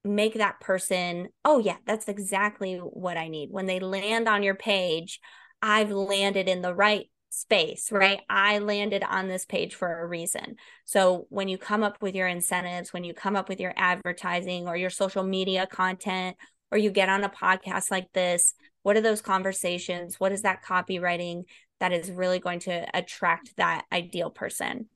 make 0.05 0.35
that 0.35 0.61
person 0.61 1.29
oh 1.45 1.59
yeah 1.59 1.77
that's 1.87 2.09
exactly 2.09 2.77
what 2.77 3.17
i 3.17 3.29
need 3.29 3.51
when 3.51 3.67
they 3.67 3.79
land 3.79 4.29
on 4.29 4.43
your 4.43 4.55
page 4.55 5.21
i've 5.61 5.91
landed 5.91 6.49
in 6.49 6.63
the 6.63 6.75
right 6.75 7.07
space, 7.35 7.91
right? 7.91 8.21
I 8.29 8.59
landed 8.59 9.03
on 9.03 9.27
this 9.27 9.47
page 9.47 9.75
for 9.75 10.01
a 10.01 10.07
reason. 10.07 10.57
So 10.85 11.27
when 11.31 11.49
you 11.49 11.57
come 11.57 11.83
up 11.83 12.03
with 12.03 12.15
your 12.15 12.29
incentives, 12.29 12.93
when 12.93 13.05
you 13.05 13.15
come 13.15 13.37
up 13.37 13.49
with 13.49 13.59
your 13.59 13.73
advertising 13.75 14.69
or 14.69 14.77
your 14.77 14.91
social 14.91 15.23
media 15.23 15.67
content, 15.67 16.37
or 16.71 16.79
you 16.79 16.91
get 16.91 17.09
on 17.09 17.25
a 17.25 17.29
podcast 17.29 17.91
like 17.91 18.11
this, 18.13 18.55
what 18.83 18.97
are 18.97 19.03
those 19.03 19.21
conversations? 19.21 20.19
What 20.19 20.33
is 20.33 20.43
that 20.43 20.65
copywriting 20.65 21.45
that 21.81 21.93
is 21.93 22.11
really 22.11 22.39
going 22.39 22.61
to 22.61 22.87
attract 22.95 23.57
that 23.57 23.85
ideal 23.93 24.31
person? 24.31 24.89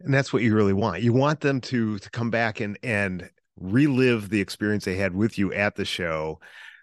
And 0.00 0.12
that's 0.12 0.32
what 0.32 0.42
you 0.42 0.54
really 0.54 0.72
want. 0.72 1.02
You 1.02 1.12
want 1.12 1.40
them 1.40 1.60
to 1.62 1.98
to 1.98 2.10
come 2.10 2.30
back 2.30 2.60
and 2.60 2.78
and 2.82 3.30
relive 3.58 4.28
the 4.28 4.40
experience 4.40 4.84
they 4.84 4.96
had 4.96 5.14
with 5.14 5.38
you 5.38 5.52
at 5.52 5.76
the 5.76 5.84
show 5.84 6.38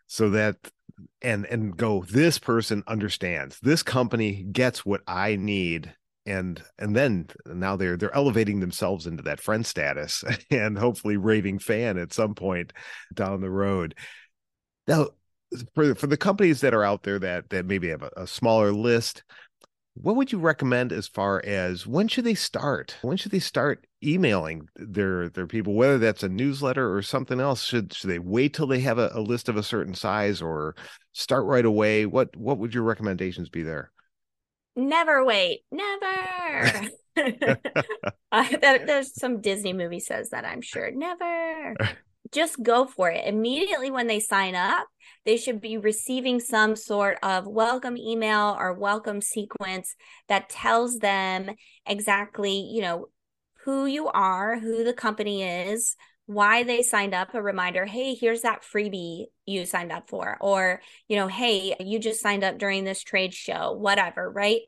so 0.08 0.32
that 0.32 0.58
and 1.22 1.46
and 1.46 1.78
go 1.78 2.04
this 2.10 2.40
person 2.40 2.84
understands. 2.88 3.60
This 3.62 3.84
company 3.84 4.44
gets 4.44 4.86
what 4.86 5.02
i 5.08 5.36
need. 5.36 5.94
And 6.26 6.62
and 6.80 6.96
then 6.96 7.28
now 7.46 7.76
they're 7.76 7.98
they're 7.98 8.16
elevating 8.16 8.60
themselves 8.60 9.08
into 9.08 9.24
that 9.24 9.42
friend 9.42 9.66
status 9.66 10.24
and 10.50 10.78
hopefully 10.78 11.18
raving 11.18 11.60
fan 11.60 11.98
at 11.98 12.14
some 12.14 12.34
point 12.34 12.74
down 13.14 13.42
the 13.42 13.50
road. 13.50 13.96
Now 14.88 15.10
for 15.76 15.96
for 15.96 16.08
the 16.08 16.18
companies 16.18 16.62
that 16.62 16.74
are 16.74 16.84
out 16.84 17.04
there 17.04 17.20
that 17.20 17.50
that 17.50 17.66
maybe 17.66 17.90
have 17.90 18.04
a, 18.04 18.12
a 18.18 18.28
smaller 18.28 18.72
list 18.72 19.24
what 19.96 20.16
would 20.16 20.32
you 20.32 20.40
recommend 20.40 20.92
as 20.92 21.08
far 21.08 21.42
as 21.46 21.86
when 21.86 22.08
should 22.08 22.26
they 22.26 22.34
start? 22.34 22.98
When 23.02 23.18
should 23.18 23.32
they 23.32 23.40
start 23.40 23.86
emailing 24.04 24.68
their 24.76 25.30
their 25.30 25.48
people 25.48 25.74
whether 25.74 25.98
that's 25.98 26.24
a 26.24 26.30
newsletter 26.30 26.96
or 26.96 27.02
something 27.02 27.40
else? 27.40 27.64
Should 27.64 27.94
should 27.94 28.10
they 28.10 28.20
wait 28.20 28.54
till 28.54 28.68
they 28.68 28.80
have 28.80 28.98
a, 28.98 29.12
a 29.14 29.22
list 29.22 29.50
of 29.50 29.58
a 29.58 29.64
certain 29.64 29.94
size 29.94 30.42
or 30.42 30.76
start 31.12 31.46
right 31.46 31.66
away? 31.66 32.06
What 32.06 32.36
what 32.36 32.58
would 32.58 32.74
your 32.74 32.84
recommendations 32.84 33.50
be 33.50 33.64
there? 33.64 33.92
Never 34.76 35.24
wait. 35.24 35.62
Never. 35.72 36.90
Uh, 38.32 38.48
there's 38.60 39.14
some 39.14 39.42
disney 39.42 39.74
movie 39.74 40.00
says 40.00 40.32
that 40.32 40.44
i'm 40.44 40.62
sure. 40.62 40.90
Never 40.90 41.76
just 42.32 42.62
go 42.64 42.86
for 42.86 43.10
it. 43.10 43.26
Immediately 43.26 43.92
when 43.92 44.08
they 44.08 44.20
sign 44.20 44.56
up 44.56 44.88
they 45.26 45.38
should 45.38 45.62
be 45.62 45.78
receiving 45.78 46.40
some 46.40 46.76
sort 46.76 47.18
of 47.24 47.48
welcome 47.48 47.98
email 47.98 48.56
or 48.60 48.74
welcome 48.74 49.22
sequence 49.22 49.96
that 50.28 50.50
tells 50.50 50.98
them 50.98 51.52
exactly 51.86 52.70
you 52.72 52.82
know 52.82 53.08
who 53.64 53.86
you 53.86 54.08
are 54.08 54.60
who 54.60 54.84
the 54.84 54.94
company 54.94 55.44
is 55.44 55.96
why 56.26 56.64
they 56.64 56.82
signed 56.82 57.14
up. 57.14 57.34
A 57.34 57.42
reminder 57.42 57.86
hey 57.86 58.16
here's 58.16 58.42
that 58.42 58.64
freebie 58.64 59.26
you 59.46 59.66
signed 59.66 59.92
up 59.92 60.10
for 60.10 60.38
or 60.40 60.82
you 61.08 61.16
know 61.16 61.28
hey 61.28 61.76
you 61.80 62.00
just 62.00 62.22
signed 62.22 62.44
up 62.44 62.58
during 62.58 62.84
this 62.84 63.04
trade 63.04 63.34
show 63.34 63.74
whatever 63.74 64.30
right 64.30 64.62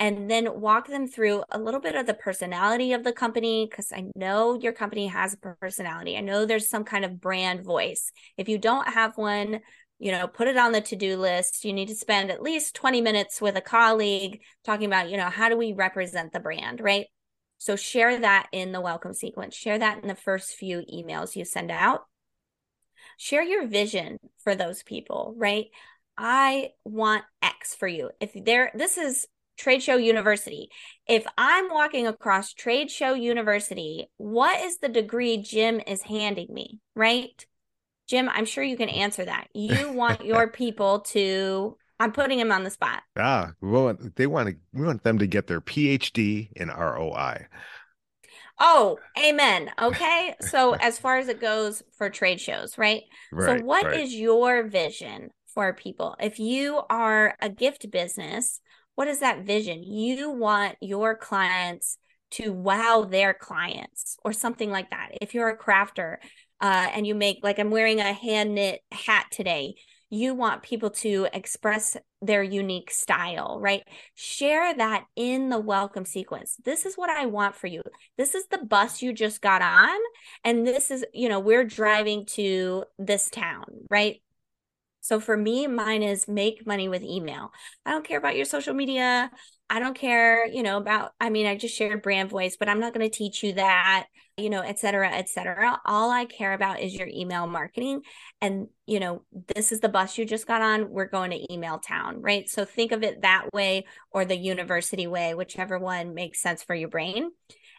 and 0.00 0.30
then 0.30 0.60
walk 0.60 0.88
them 0.88 1.06
through 1.06 1.44
a 1.50 1.58
little 1.58 1.78
bit 1.78 1.94
of 1.94 2.06
the 2.06 2.14
personality 2.14 2.94
of 2.94 3.04
the 3.04 3.12
company 3.12 3.68
because 3.70 3.92
I 3.92 4.10
know 4.16 4.58
your 4.58 4.72
company 4.72 5.08
has 5.08 5.34
a 5.34 5.54
personality. 5.54 6.16
I 6.16 6.22
know 6.22 6.46
there's 6.46 6.70
some 6.70 6.84
kind 6.84 7.04
of 7.04 7.20
brand 7.20 7.62
voice. 7.62 8.10
If 8.38 8.48
you 8.48 8.56
don't 8.56 8.88
have 8.88 9.18
one, 9.18 9.60
you 9.98 10.10
know, 10.10 10.26
put 10.26 10.48
it 10.48 10.56
on 10.56 10.72
the 10.72 10.80
to-do 10.80 11.18
list. 11.18 11.66
You 11.66 11.74
need 11.74 11.88
to 11.88 11.94
spend 11.94 12.30
at 12.30 12.42
least 12.42 12.74
20 12.74 13.02
minutes 13.02 13.42
with 13.42 13.56
a 13.56 13.60
colleague 13.60 14.40
talking 14.64 14.86
about, 14.86 15.10
you 15.10 15.18
know, 15.18 15.28
how 15.28 15.50
do 15.50 15.58
we 15.58 15.74
represent 15.74 16.32
the 16.32 16.40
brand, 16.40 16.80
right? 16.80 17.04
So 17.58 17.76
share 17.76 18.18
that 18.20 18.48
in 18.52 18.72
the 18.72 18.80
welcome 18.80 19.12
sequence. 19.12 19.54
Share 19.54 19.78
that 19.78 20.00
in 20.00 20.08
the 20.08 20.14
first 20.14 20.54
few 20.54 20.82
emails 20.90 21.36
you 21.36 21.44
send 21.44 21.70
out. 21.70 22.06
Share 23.18 23.42
your 23.42 23.66
vision 23.66 24.16
for 24.42 24.54
those 24.54 24.82
people, 24.82 25.34
right? 25.36 25.66
I 26.16 26.70
want 26.86 27.24
X 27.42 27.74
for 27.74 27.86
you. 27.86 28.10
If 28.18 28.30
there 28.34 28.70
this 28.74 28.96
is 28.96 29.26
Trade 29.60 29.82
Show 29.82 29.96
University. 29.96 30.70
If 31.06 31.26
I'm 31.36 31.68
walking 31.70 32.06
across 32.06 32.54
Trade 32.54 32.90
Show 32.90 33.12
University, 33.12 34.08
what 34.16 34.58
is 34.64 34.78
the 34.78 34.88
degree 34.88 35.36
Jim 35.36 35.82
is 35.86 36.00
handing 36.00 36.48
me, 36.50 36.80
right? 36.96 37.44
Jim, 38.08 38.30
I'm 38.30 38.46
sure 38.46 38.64
you 38.64 38.78
can 38.78 38.88
answer 38.88 39.22
that. 39.22 39.48
You 39.54 39.92
want 39.92 40.24
your 40.24 40.48
people 40.48 41.00
to 41.12 41.76
I'm 42.00 42.12
putting 42.12 42.38
him 42.38 42.50
on 42.50 42.64
the 42.64 42.70
spot. 42.70 43.02
Ah, 43.18 43.52
well, 43.60 43.94
they 44.16 44.26
want 44.26 44.48
to 44.48 44.56
we 44.72 44.86
want 44.86 45.04
them 45.04 45.18
to 45.18 45.26
get 45.26 45.46
their 45.46 45.60
PhD 45.60 46.48
in 46.56 46.68
ROI. 46.68 47.46
Oh, 48.58 48.98
amen. 49.22 49.70
Okay. 49.80 50.34
so 50.40 50.72
as 50.72 50.98
far 50.98 51.18
as 51.18 51.28
it 51.28 51.38
goes 51.38 51.82
for 51.98 52.08
trade 52.08 52.40
shows, 52.40 52.78
right? 52.78 53.02
right 53.30 53.60
so 53.60 53.64
what 53.64 53.84
right. 53.84 54.00
is 54.00 54.14
your 54.14 54.66
vision 54.66 55.28
for 55.54 55.74
people? 55.74 56.16
If 56.18 56.38
you 56.38 56.80
are 56.88 57.36
a 57.42 57.50
gift 57.50 57.90
business, 57.90 58.60
what 59.00 59.08
is 59.08 59.20
that 59.20 59.46
vision? 59.46 59.82
You 59.82 60.28
want 60.28 60.76
your 60.82 61.16
clients 61.16 61.96
to 62.32 62.52
wow 62.52 63.08
their 63.10 63.32
clients 63.32 64.18
or 64.26 64.34
something 64.34 64.70
like 64.70 64.90
that. 64.90 65.12
If 65.22 65.32
you're 65.32 65.48
a 65.48 65.56
crafter 65.56 66.16
uh, 66.60 66.88
and 66.92 67.06
you 67.06 67.14
make, 67.14 67.38
like 67.42 67.58
I'm 67.58 67.70
wearing 67.70 68.00
a 68.00 68.12
hand 68.12 68.54
knit 68.54 68.82
hat 68.92 69.28
today, 69.30 69.76
you 70.10 70.34
want 70.34 70.62
people 70.62 70.90
to 70.90 71.28
express 71.32 71.96
their 72.20 72.42
unique 72.42 72.90
style, 72.90 73.58
right? 73.58 73.84
Share 74.16 74.74
that 74.74 75.06
in 75.16 75.48
the 75.48 75.60
welcome 75.60 76.04
sequence. 76.04 76.56
This 76.62 76.84
is 76.84 76.96
what 76.96 77.08
I 77.08 77.24
want 77.24 77.56
for 77.56 77.68
you. 77.68 77.80
This 78.18 78.34
is 78.34 78.48
the 78.48 78.58
bus 78.58 79.00
you 79.00 79.14
just 79.14 79.40
got 79.40 79.62
on. 79.62 79.98
And 80.44 80.66
this 80.66 80.90
is, 80.90 81.06
you 81.14 81.30
know, 81.30 81.40
we're 81.40 81.64
driving 81.64 82.26
to 82.34 82.84
this 82.98 83.30
town, 83.30 83.64
right? 83.88 84.20
So 85.00 85.18
for 85.20 85.36
me, 85.36 85.66
mine 85.66 86.02
is 86.02 86.28
make 86.28 86.66
money 86.66 86.88
with 86.88 87.02
email. 87.02 87.52
I 87.86 87.92
don't 87.92 88.06
care 88.06 88.18
about 88.18 88.36
your 88.36 88.44
social 88.44 88.74
media. 88.74 89.30
I 89.72 89.78
don't 89.78 89.96
care, 89.96 90.46
you 90.46 90.62
know, 90.62 90.78
about, 90.78 91.12
I 91.20 91.30
mean, 91.30 91.46
I 91.46 91.56
just 91.56 91.76
shared 91.76 92.02
brand 92.02 92.28
voice, 92.28 92.56
but 92.58 92.68
I'm 92.68 92.80
not 92.80 92.92
going 92.92 93.08
to 93.08 93.16
teach 93.16 93.42
you 93.42 93.52
that, 93.52 94.06
you 94.36 94.50
know, 94.50 94.62
et 94.62 94.80
cetera, 94.80 95.08
et 95.10 95.28
cetera. 95.28 95.80
All 95.86 96.10
I 96.10 96.24
care 96.24 96.54
about 96.54 96.80
is 96.80 96.94
your 96.94 97.06
email 97.06 97.46
marketing. 97.46 98.02
And, 98.40 98.66
you 98.86 98.98
know, 98.98 99.22
this 99.54 99.70
is 99.70 99.78
the 99.78 99.88
bus 99.88 100.18
you 100.18 100.24
just 100.24 100.46
got 100.46 100.60
on. 100.60 100.90
We're 100.90 101.06
going 101.06 101.30
to 101.30 101.52
email 101.52 101.78
town, 101.78 102.20
right? 102.20 102.48
So 102.48 102.64
think 102.64 102.90
of 102.90 103.04
it 103.04 103.22
that 103.22 103.52
way 103.52 103.86
or 104.10 104.24
the 104.24 104.36
university 104.36 105.06
way, 105.06 105.34
whichever 105.34 105.78
one 105.78 106.14
makes 106.14 106.42
sense 106.42 106.64
for 106.64 106.74
your 106.74 106.88
brain. 106.88 107.30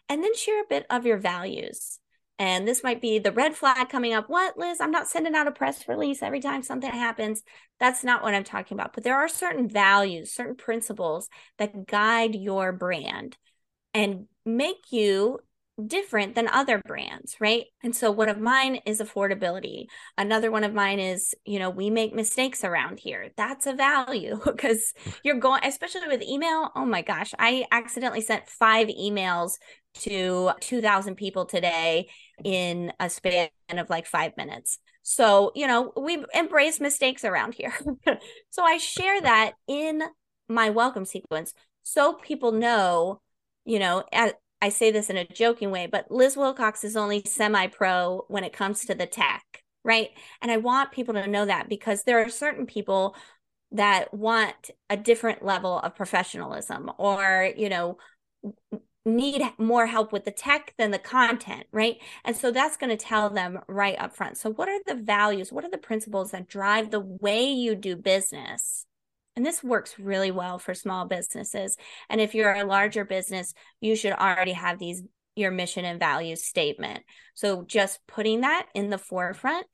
And 0.08 0.24
then 0.24 0.34
share 0.34 0.62
a 0.62 0.68
bit 0.68 0.86
of 0.88 1.04
your 1.04 1.18
values 1.18 1.98
and 2.38 2.66
this 2.66 2.82
might 2.82 3.00
be 3.00 3.18
the 3.18 3.32
red 3.32 3.54
flag 3.54 3.88
coming 3.88 4.12
up. 4.12 4.28
What, 4.28 4.58
Liz? 4.58 4.80
I'm 4.80 4.90
not 4.90 5.08
sending 5.08 5.34
out 5.34 5.46
a 5.46 5.52
press 5.52 5.86
release 5.86 6.22
every 6.22 6.40
time 6.40 6.62
something 6.62 6.90
happens. 6.90 7.42
That's 7.78 8.02
not 8.02 8.22
what 8.22 8.34
I'm 8.34 8.44
talking 8.44 8.76
about. 8.76 8.94
But 8.94 9.04
there 9.04 9.16
are 9.16 9.28
certain 9.28 9.68
values, 9.68 10.32
certain 10.34 10.56
principles 10.56 11.28
that 11.58 11.86
guide 11.86 12.34
your 12.34 12.72
brand 12.72 13.36
and 13.94 14.26
make 14.44 14.90
you 14.90 15.38
different 15.86 16.34
than 16.34 16.48
other 16.48 16.80
brands, 16.84 17.36
right? 17.40 17.64
And 17.82 17.96
so 17.96 18.10
one 18.10 18.28
of 18.28 18.38
mine 18.38 18.80
is 18.86 19.00
affordability. 19.00 19.86
Another 20.18 20.50
one 20.50 20.64
of 20.64 20.74
mine 20.74 21.00
is, 21.00 21.34
you 21.44 21.58
know, 21.58 21.70
we 21.70 21.90
make 21.90 22.14
mistakes 22.14 22.62
around 22.62 22.98
here. 22.98 23.30
That's 23.36 23.66
a 23.66 23.72
value 23.72 24.38
because 24.44 24.92
you're 25.24 25.38
going, 25.38 25.62
especially 25.64 26.08
with 26.08 26.22
email. 26.22 26.70
Oh 26.76 26.84
my 26.84 27.02
gosh, 27.02 27.32
I 27.38 27.64
accidentally 27.70 28.20
sent 28.20 28.48
five 28.48 28.88
emails 28.88 29.52
to 29.94 30.52
2,000 30.60 31.16
people 31.16 31.44
today 31.44 32.08
in 32.44 32.92
a 32.98 33.10
span 33.10 33.48
of 33.70 33.90
like 33.90 34.06
five 34.06 34.36
minutes. 34.36 34.78
So, 35.02 35.52
you 35.54 35.66
know, 35.66 35.92
we 35.96 36.24
embrace 36.34 36.80
mistakes 36.80 37.24
around 37.24 37.54
here. 37.54 37.74
so 38.50 38.62
I 38.62 38.78
share 38.78 39.20
that 39.20 39.52
in 39.66 40.02
my 40.48 40.70
welcome 40.70 41.04
sequence 41.04 41.54
so 41.82 42.14
people 42.14 42.52
know, 42.52 43.20
you 43.64 43.78
know, 43.78 44.04
I 44.12 44.68
say 44.68 44.90
this 44.90 45.10
in 45.10 45.16
a 45.16 45.26
joking 45.26 45.70
way, 45.70 45.86
but 45.86 46.10
Liz 46.10 46.36
Wilcox 46.36 46.84
is 46.84 46.96
only 46.96 47.22
semi 47.26 47.66
pro 47.66 48.24
when 48.28 48.44
it 48.44 48.52
comes 48.52 48.84
to 48.84 48.94
the 48.94 49.06
tech, 49.06 49.42
right? 49.84 50.10
And 50.40 50.50
I 50.50 50.58
want 50.58 50.92
people 50.92 51.14
to 51.14 51.26
know 51.26 51.44
that 51.46 51.68
because 51.68 52.04
there 52.04 52.22
are 52.22 52.28
certain 52.28 52.66
people 52.66 53.16
that 53.72 54.14
want 54.14 54.70
a 54.88 54.96
different 54.96 55.44
level 55.44 55.80
of 55.80 55.96
professionalism 55.96 56.90
or, 56.98 57.50
you 57.56 57.68
know, 57.68 57.98
need 59.04 59.42
more 59.58 59.86
help 59.86 60.12
with 60.12 60.24
the 60.24 60.30
tech 60.30 60.74
than 60.78 60.90
the 60.90 60.98
content, 60.98 61.64
right? 61.72 61.96
And 62.24 62.36
so 62.36 62.50
that's 62.50 62.76
going 62.76 62.90
to 62.90 62.96
tell 62.96 63.30
them 63.30 63.60
right 63.68 63.98
up 63.98 64.14
front. 64.14 64.36
So, 64.36 64.50
what 64.50 64.68
are 64.68 64.80
the 64.86 64.94
values? 64.94 65.52
What 65.52 65.64
are 65.64 65.70
the 65.70 65.78
principles 65.78 66.30
that 66.30 66.48
drive 66.48 66.90
the 66.90 67.00
way 67.00 67.50
you 67.50 67.74
do 67.74 67.96
business? 67.96 68.86
And 69.34 69.46
this 69.46 69.64
works 69.64 69.98
really 69.98 70.30
well 70.30 70.58
for 70.58 70.74
small 70.74 71.06
businesses. 71.06 71.76
And 72.08 72.20
if 72.20 72.34
you're 72.34 72.52
a 72.52 72.64
larger 72.64 73.04
business, 73.04 73.54
you 73.80 73.96
should 73.96 74.12
already 74.12 74.52
have 74.52 74.78
these 74.78 75.02
your 75.34 75.50
mission 75.50 75.84
and 75.84 75.98
values 75.98 76.44
statement. 76.44 77.02
So 77.34 77.64
just 77.64 78.00
putting 78.06 78.42
that 78.42 78.66
in 78.74 78.90
the 78.90 78.98
forefront 78.98 79.66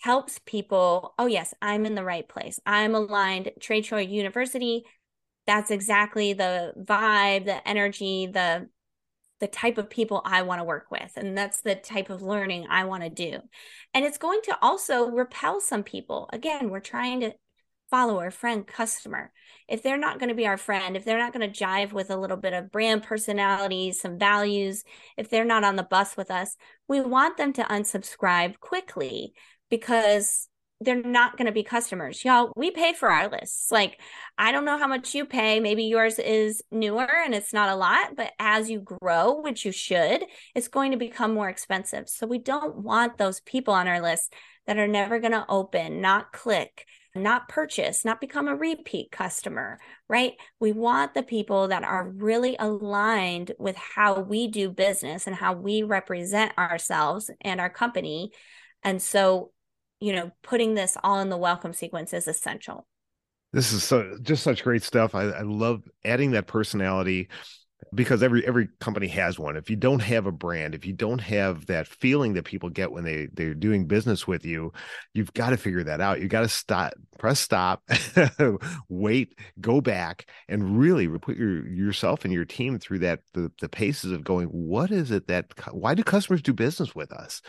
helps 0.00 0.40
people, 0.44 1.14
oh 1.18 1.26
yes, 1.26 1.54
I'm 1.60 1.86
in 1.86 1.94
the 1.94 2.04
right 2.04 2.26
place. 2.28 2.58
I'm 2.66 2.94
aligned 2.94 3.50
Trade 3.60 3.84
Show 3.84 3.98
University. 3.98 4.84
That's 5.46 5.70
exactly 5.70 6.32
the 6.32 6.72
vibe, 6.78 7.46
the 7.46 7.66
energy, 7.66 8.26
the 8.26 8.68
the 9.40 9.48
type 9.48 9.76
of 9.76 9.90
people 9.90 10.22
I 10.24 10.42
want 10.42 10.60
to 10.60 10.64
work 10.64 10.86
with. 10.88 11.14
And 11.16 11.36
that's 11.36 11.62
the 11.62 11.74
type 11.74 12.10
of 12.10 12.22
learning 12.22 12.68
I 12.70 12.84
want 12.84 13.02
to 13.02 13.10
do. 13.10 13.40
And 13.92 14.04
it's 14.04 14.16
going 14.16 14.40
to 14.44 14.56
also 14.62 15.10
repel 15.10 15.60
some 15.60 15.82
people. 15.82 16.30
Again, 16.32 16.70
we're 16.70 16.78
trying 16.78 17.20
to 17.22 17.34
follower, 17.90 18.30
friend, 18.30 18.64
customer. 18.64 19.32
If 19.68 19.82
they're 19.82 19.98
not 19.98 20.20
going 20.20 20.28
to 20.28 20.36
be 20.36 20.46
our 20.46 20.56
friend, 20.56 20.96
if 20.96 21.04
they're 21.04 21.18
not 21.18 21.32
going 21.32 21.52
to 21.52 21.64
jive 21.64 21.92
with 21.92 22.10
a 22.10 22.16
little 22.16 22.36
bit 22.36 22.52
of 22.52 22.70
brand 22.70 23.02
personality, 23.02 23.90
some 23.90 24.16
values, 24.16 24.84
if 25.16 25.28
they're 25.28 25.44
not 25.44 25.64
on 25.64 25.74
the 25.74 25.82
bus 25.82 26.16
with 26.16 26.30
us, 26.30 26.56
we 26.86 27.00
want 27.00 27.36
them 27.36 27.52
to 27.54 27.64
unsubscribe 27.64 28.60
quickly 28.60 29.34
because 29.68 30.48
they're 30.84 31.02
not 31.02 31.36
going 31.36 31.46
to 31.46 31.52
be 31.52 31.62
customers. 31.62 32.24
Y'all, 32.24 32.52
we 32.56 32.70
pay 32.70 32.92
for 32.92 33.10
our 33.10 33.28
lists. 33.28 33.70
Like, 33.70 34.00
I 34.38 34.52
don't 34.52 34.64
know 34.64 34.78
how 34.78 34.86
much 34.86 35.14
you 35.14 35.24
pay. 35.24 35.60
Maybe 35.60 35.84
yours 35.84 36.18
is 36.18 36.62
newer 36.70 37.08
and 37.24 37.34
it's 37.34 37.52
not 37.52 37.68
a 37.68 37.76
lot, 37.76 38.16
but 38.16 38.32
as 38.38 38.70
you 38.70 38.80
grow, 38.80 39.40
which 39.40 39.64
you 39.64 39.72
should, 39.72 40.24
it's 40.54 40.68
going 40.68 40.92
to 40.92 40.96
become 40.96 41.34
more 41.34 41.48
expensive. 41.48 42.08
So 42.08 42.26
we 42.26 42.38
don't 42.38 42.76
want 42.76 43.18
those 43.18 43.40
people 43.40 43.74
on 43.74 43.88
our 43.88 44.00
list 44.00 44.32
that 44.66 44.78
are 44.78 44.88
never 44.88 45.18
going 45.18 45.32
to 45.32 45.46
open, 45.48 46.00
not 46.00 46.32
click, 46.32 46.86
not 47.14 47.48
purchase, 47.48 48.04
not 48.04 48.20
become 48.20 48.48
a 48.48 48.56
repeat 48.56 49.10
customer, 49.10 49.78
right? 50.08 50.32
We 50.60 50.72
want 50.72 51.14
the 51.14 51.22
people 51.22 51.68
that 51.68 51.84
are 51.84 52.08
really 52.08 52.56
aligned 52.58 53.52
with 53.58 53.76
how 53.76 54.20
we 54.20 54.48
do 54.48 54.70
business 54.70 55.26
and 55.26 55.36
how 55.36 55.52
we 55.52 55.82
represent 55.82 56.56
ourselves 56.56 57.30
and 57.40 57.60
our 57.60 57.70
company. 57.70 58.30
And 58.82 59.02
so, 59.02 59.52
you 60.02 60.12
know, 60.12 60.32
putting 60.42 60.74
this 60.74 60.96
all 61.04 61.20
in 61.20 61.28
the 61.28 61.36
welcome 61.36 61.72
sequence 61.72 62.12
is 62.12 62.26
essential. 62.26 62.86
This 63.52 63.72
is 63.72 63.84
so 63.84 64.18
just 64.20 64.42
such 64.42 64.64
great 64.64 64.82
stuff. 64.82 65.14
I, 65.14 65.24
I 65.24 65.42
love 65.42 65.82
adding 66.04 66.32
that 66.32 66.48
personality 66.48 67.28
because 67.94 68.22
every 68.22 68.46
every 68.46 68.68
company 68.80 69.08
has 69.08 69.38
one 69.38 69.56
if 69.56 69.68
you 69.68 69.76
don't 69.76 70.00
have 70.00 70.26
a 70.26 70.32
brand 70.32 70.74
if 70.74 70.86
you 70.86 70.92
don't 70.92 71.20
have 71.20 71.66
that 71.66 71.86
feeling 71.86 72.32
that 72.32 72.44
people 72.44 72.70
get 72.70 72.92
when 72.92 73.04
they 73.04 73.28
they're 73.32 73.54
doing 73.54 73.86
business 73.86 74.26
with 74.26 74.44
you 74.44 74.72
you've 75.14 75.32
got 75.34 75.50
to 75.50 75.56
figure 75.56 75.82
that 75.82 76.00
out 76.00 76.20
you 76.20 76.28
got 76.28 76.42
to 76.42 76.48
stop 76.48 76.92
press 77.18 77.40
stop 77.40 77.82
wait 78.88 79.36
go 79.60 79.80
back 79.80 80.26
and 80.48 80.78
really 80.78 81.08
put 81.18 81.36
your 81.36 81.66
yourself 81.68 82.24
and 82.24 82.32
your 82.32 82.44
team 82.44 82.78
through 82.78 83.00
that 83.00 83.20
the, 83.34 83.50
the 83.60 83.68
paces 83.68 84.12
of 84.12 84.24
going 84.24 84.46
what 84.46 84.90
is 84.90 85.10
it 85.10 85.26
that 85.26 85.46
why 85.72 85.94
do 85.94 86.04
customers 86.04 86.40
do 86.40 86.52
business 86.52 86.94
with 86.94 87.12
us 87.12 87.42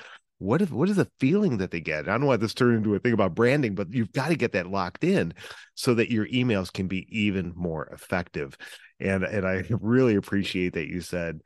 what 0.43 0.61
if 0.61 0.71
what 0.71 0.89
is 0.89 0.97
the 0.97 1.07
feeling 1.21 1.57
that 1.57 1.71
they 1.71 1.79
get? 1.79 2.09
I 2.09 2.17
don't 2.17 2.25
want 2.25 2.41
this 2.41 2.53
turn 2.53 2.75
into 2.75 2.93
a 2.95 2.99
thing 2.99 3.13
about 3.13 3.33
branding, 3.33 3.75
but 3.75 3.93
you've 3.93 4.11
got 4.11 4.27
to 4.27 4.35
get 4.35 4.51
that 4.51 4.67
locked 4.67 5.05
in 5.05 5.33
so 5.75 5.93
that 5.93 6.11
your 6.11 6.27
emails 6.27 6.71
can 6.71 6.87
be 6.87 7.07
even 7.09 7.53
more 7.55 7.85
effective. 7.87 8.57
And 8.99 9.23
and 9.23 9.47
I 9.47 9.63
really 9.69 10.15
appreciate 10.15 10.73
that 10.73 10.89
you 10.89 10.99
said 10.99 11.39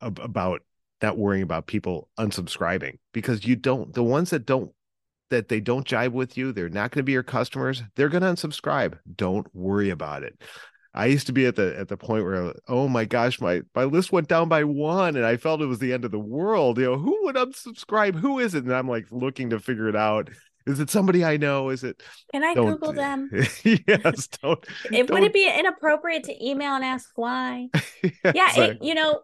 about 0.00 0.62
not 1.00 1.16
worrying 1.16 1.44
about 1.44 1.68
people 1.68 2.08
unsubscribing 2.18 2.98
because 3.12 3.46
you 3.46 3.54
don't 3.54 3.94
the 3.94 4.02
ones 4.02 4.30
that 4.30 4.46
don't 4.46 4.72
that 5.30 5.48
they 5.48 5.60
don't 5.60 5.86
jive 5.86 6.10
with 6.10 6.36
you, 6.36 6.50
they're 6.50 6.68
not 6.68 6.90
going 6.90 7.00
to 7.00 7.04
be 7.04 7.12
your 7.12 7.22
customers, 7.22 7.84
they're 7.94 8.08
going 8.08 8.22
to 8.22 8.32
unsubscribe. 8.32 8.98
Don't 9.14 9.46
worry 9.54 9.90
about 9.90 10.24
it. 10.24 10.42
I 10.92 11.06
used 11.06 11.26
to 11.28 11.32
be 11.32 11.46
at 11.46 11.56
the 11.56 11.78
at 11.78 11.88
the 11.88 11.96
point 11.96 12.24
where 12.24 12.52
oh 12.66 12.88
my 12.88 13.04
gosh 13.04 13.40
my 13.40 13.62
my 13.74 13.84
list 13.84 14.10
went 14.10 14.28
down 14.28 14.48
by 14.48 14.64
one 14.64 15.16
and 15.16 15.24
I 15.24 15.36
felt 15.36 15.60
it 15.60 15.66
was 15.66 15.78
the 15.78 15.92
end 15.92 16.04
of 16.04 16.10
the 16.10 16.18
world. 16.18 16.78
You 16.78 16.86
know 16.86 16.98
who 16.98 17.16
would 17.24 17.36
unsubscribe? 17.36 18.16
Who 18.16 18.38
is 18.38 18.54
it? 18.54 18.64
And 18.64 18.74
I'm 18.74 18.88
like 18.88 19.06
looking 19.10 19.50
to 19.50 19.60
figure 19.60 19.88
it 19.88 19.96
out. 19.96 20.30
Is 20.66 20.78
it 20.80 20.90
somebody 20.90 21.24
I 21.24 21.36
know? 21.36 21.70
Is 21.70 21.84
it? 21.84 22.02
Can 22.32 22.44
I 22.44 22.54
don't, 22.54 22.72
Google 22.72 22.92
them? 22.92 23.30
yes. 23.64 24.28
Don't. 24.42 24.64
It, 24.92 25.06
don't. 25.06 25.10
Would 25.10 25.22
it 25.24 25.32
be 25.32 25.48
inappropriate 25.48 26.24
to 26.24 26.46
email 26.46 26.74
and 26.74 26.84
ask 26.84 27.10
why? 27.14 27.68
yeah. 28.02 28.32
yeah 28.34 28.60
it, 28.60 28.78
you 28.82 28.94
know, 28.94 29.20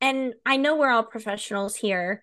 and 0.00 0.34
I 0.46 0.56
know 0.56 0.76
we're 0.76 0.90
all 0.90 1.02
professionals 1.02 1.76
here, 1.76 2.22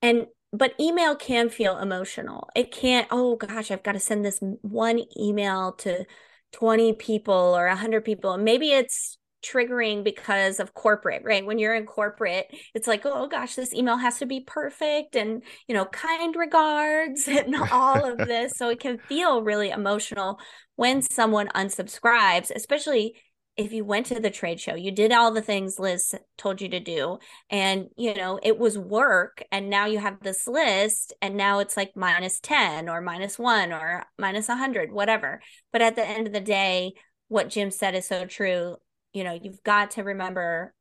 and 0.00 0.26
but 0.52 0.74
email 0.78 1.16
can 1.16 1.48
feel 1.48 1.78
emotional. 1.78 2.48
It 2.54 2.70
can't. 2.70 3.08
Oh 3.10 3.36
gosh, 3.36 3.70
I've 3.70 3.82
got 3.82 3.92
to 3.92 4.00
send 4.00 4.24
this 4.24 4.38
one 4.62 5.02
email 5.18 5.72
to 5.78 6.04
20 6.52 6.94
people 6.94 7.56
or 7.56 7.66
100 7.68 8.04
people 8.04 8.36
maybe 8.38 8.70
it's 8.70 9.18
triggering 9.44 10.02
because 10.02 10.58
of 10.58 10.74
corporate 10.74 11.22
right? 11.24 11.46
When 11.46 11.58
you're 11.58 11.74
in 11.74 11.86
corporate 11.86 12.46
it's 12.74 12.86
like 12.86 13.02
oh 13.04 13.28
gosh 13.28 13.54
this 13.54 13.74
email 13.74 13.96
has 13.96 14.18
to 14.18 14.26
be 14.26 14.40
perfect 14.40 15.14
and 15.14 15.42
you 15.68 15.74
know 15.74 15.84
kind 15.84 16.34
regards 16.34 17.28
and 17.28 17.54
all 17.70 18.04
of 18.04 18.18
this. 18.26 18.52
So 18.56 18.70
it 18.70 18.80
can 18.80 18.98
feel 18.98 19.42
really 19.42 19.70
emotional 19.70 20.38
when 20.76 21.02
someone 21.02 21.48
unsubscribes 21.54 22.50
especially 22.54 23.14
if 23.56 23.72
you 23.72 23.84
went 23.84 24.06
to 24.06 24.20
the 24.20 24.30
trade 24.30 24.60
show, 24.60 24.74
you 24.74 24.90
did 24.90 25.12
all 25.12 25.32
the 25.32 25.40
things 25.40 25.78
Liz 25.78 26.14
told 26.36 26.60
you 26.60 26.68
to 26.68 26.80
do, 26.80 27.18
and 27.48 27.88
you 27.96 28.14
know, 28.14 28.38
it 28.42 28.58
was 28.58 28.78
work, 28.78 29.42
and 29.50 29.70
now 29.70 29.86
you 29.86 29.98
have 29.98 30.20
this 30.22 30.46
list, 30.46 31.14
and 31.22 31.36
now 31.36 31.60
it's 31.60 31.76
like 31.76 31.96
minus 31.96 32.38
10 32.40 32.88
or 32.88 33.00
minus 33.00 33.38
one 33.38 33.72
or 33.72 34.04
minus 34.18 34.48
100, 34.48 34.92
whatever. 34.92 35.40
But 35.72 35.82
at 35.82 35.96
the 35.96 36.06
end 36.06 36.26
of 36.26 36.32
the 36.34 36.40
day, 36.40 36.94
what 37.28 37.48
Jim 37.48 37.70
said 37.70 37.94
is 37.94 38.06
so 38.06 38.26
true. 38.26 38.76
You 39.14 39.24
know, 39.24 39.38
you've 39.40 39.62
got 39.62 39.92
to 39.92 40.02
remember, 40.04 40.74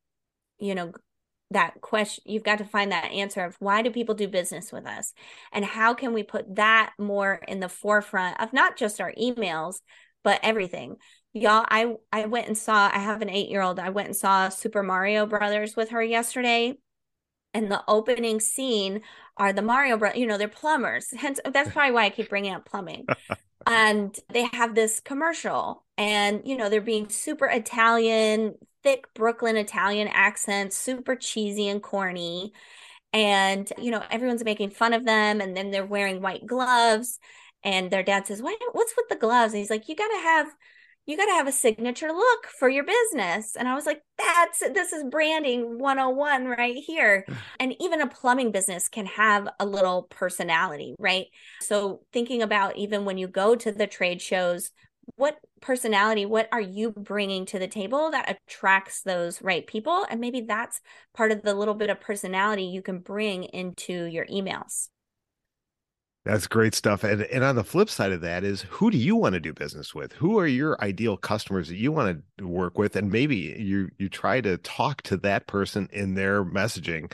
you 0.60 0.76
know, 0.76 0.92
that 1.52 1.80
question 1.80 2.24
you've 2.26 2.44
got 2.44 2.58
to 2.58 2.66
find 2.66 2.92
that 2.92 3.12
answer 3.12 3.44
of 3.46 3.56
why 3.60 3.82
do 3.82 3.92
people 3.92 4.16
do 4.16 4.28
business 4.28 4.72
with 4.72 4.86
us 4.86 5.14
and 5.54 5.64
how 5.64 5.94
can 5.94 6.12
we 6.12 6.24
put 6.24 6.56
that 6.56 6.92
more 6.98 7.40
in 7.48 7.60
the 7.60 7.70
forefront 7.70 8.40
of 8.42 8.52
not 8.52 8.76
just 8.76 9.00
our 9.00 9.14
emails 9.14 9.82
but 10.24 10.40
everything 10.42 10.96
y'all 11.36 11.66
i 11.70 11.94
i 12.14 12.26
went 12.26 12.48
and 12.48 12.58
saw 12.58 12.90
i 12.94 13.00
have 13.00 13.22
an 13.22 13.30
eight 13.30 13.50
year 13.50 13.62
old 13.62 13.78
i 13.78 13.90
went 13.90 14.08
and 14.08 14.16
saw 14.16 14.48
super 14.48 14.82
mario 14.82 15.26
brothers 15.26 15.76
with 15.76 15.90
her 15.90 16.02
yesterday. 16.02 16.76
And 17.54 17.72
the 17.72 17.84
opening 17.88 18.42
scene 18.42 19.02
are 19.38 19.54
the 19.54 19.62
mario 19.62 19.98
brothers 19.98 20.20
you 20.20 20.26
know 20.28 20.38
they're 20.38 20.48
plumbers. 20.48 21.08
Hence 21.16 21.40
that's 21.54 21.72
probably 21.72 21.92
why 21.92 22.06
i 22.06 22.10
keep 22.10 22.30
bringing 22.30 22.54
up 22.54 22.66
plumbing. 22.66 23.06
And 23.68 24.16
they 24.32 24.44
have 24.54 24.76
this 24.76 25.00
commercial 25.00 25.84
and 25.98 26.44
you 26.46 26.56
know 26.56 26.70
they're 26.70 26.82
being 26.82 27.10
super 27.10 27.48
italian 27.48 28.54
thick 28.84 29.12
brooklyn 29.16 29.58
italian 29.58 30.08
accent 30.08 30.72
super 30.72 31.16
cheesy 31.16 31.68
and 31.68 31.82
corny. 31.82 32.54
And 33.12 33.72
you 33.82 33.90
know 33.92 34.04
everyone's 34.12 34.44
making 34.44 34.70
fun 34.70 34.94
of 34.94 35.04
them 35.04 35.42
and 35.42 35.58
then 35.58 35.72
they're 35.72 35.86
wearing 35.86 36.22
white 36.22 36.46
gloves. 36.46 37.20
And 37.64 37.90
their 37.90 38.04
dad 38.04 38.28
says 38.28 38.42
what 38.42 38.56
what's 38.74 38.94
with 38.96 39.10
the 39.10 39.16
gloves? 39.16 39.54
And 39.54 39.60
he's 39.60 39.72
like 39.72 39.90
you 39.90 39.96
got 39.96 40.08
to 40.10 40.22
have 40.22 40.48
you 41.06 41.18
got 41.18 41.26
to 41.26 41.34
have 41.34 41.48
a 41.48 41.52
signature 41.52 42.12
look 42.12 42.48
for 42.48 42.68
your 42.68 42.84
business. 42.84 43.56
And 43.56 43.68
I 43.68 43.76
was 43.76 43.86
like, 43.86 44.02
that's 44.18 44.60
this 44.60 44.92
is 44.92 45.04
branding 45.10 45.78
101 45.78 46.46
right 46.46 46.76
here. 46.76 47.26
and 47.60 47.76
even 47.80 48.02
a 48.02 48.08
plumbing 48.08 48.52
business 48.52 48.88
can 48.88 49.06
have 49.06 49.48
a 49.60 49.66
little 49.66 50.04
personality, 50.04 50.96
right? 51.00 51.28
So 51.62 52.02
thinking 52.12 52.42
about 52.42 52.78
even 52.78 53.06
when 53.06 53.18
you 53.18 53.28
go 53.28 53.56
to 53.56 53.72
the 53.72 53.88
trade 53.88 54.22
shows, 54.22 54.72
what 55.18 55.38
personality, 55.62 56.26
what 56.26 56.50
are 56.52 56.62
you 56.62 56.90
bringing 56.92 57.46
to 57.48 57.60
the 57.60 57.68
table 57.68 58.10
that 58.12 58.38
attracts 58.48 59.04
those 59.04 59.42
right 59.42 59.66
people? 59.66 60.06
And 60.10 60.20
maybe 60.20 60.42
that's 60.42 60.82
part 61.14 61.32
of 61.32 61.44
the 61.44 61.54
little 61.54 61.76
bit 61.76 61.92
of 61.92 62.02
personality 62.02 62.64
you 62.64 62.82
can 62.82 63.00
bring 63.00 63.44
into 63.44 64.06
your 64.06 64.26
emails. 64.26 64.90
That's 66.26 66.48
great 66.48 66.74
stuff. 66.74 67.04
And 67.04 67.22
and 67.22 67.44
on 67.44 67.56
the 67.56 67.64
flip 67.64 67.88
side 67.88 68.12
of 68.12 68.22
that 68.22 68.44
is 68.44 68.64
who 68.64 68.90
do 68.90 68.98
you 68.98 69.16
want 69.16 69.34
to 69.34 69.40
do 69.40 69.54
business 69.54 69.94
with? 69.94 70.12
Who 70.14 70.40
are 70.40 70.48
your 70.48 70.76
ideal 70.84 71.18
customers 71.18 71.68
that 71.68 71.78
you 71.78 71.92
want 71.92 72.24
to 72.40 72.48
work 72.48 72.80
with? 72.80 72.96
And 72.96 73.12
maybe 73.12 73.36
you 73.36 73.90
you 74.00 74.10
try 74.10 74.42
to 74.42 74.58
talk 74.58 75.04
to 75.04 75.18
that 75.18 75.46
person 75.46 75.88
in 75.94 76.16
their 76.16 76.44
messaging. 76.44 77.12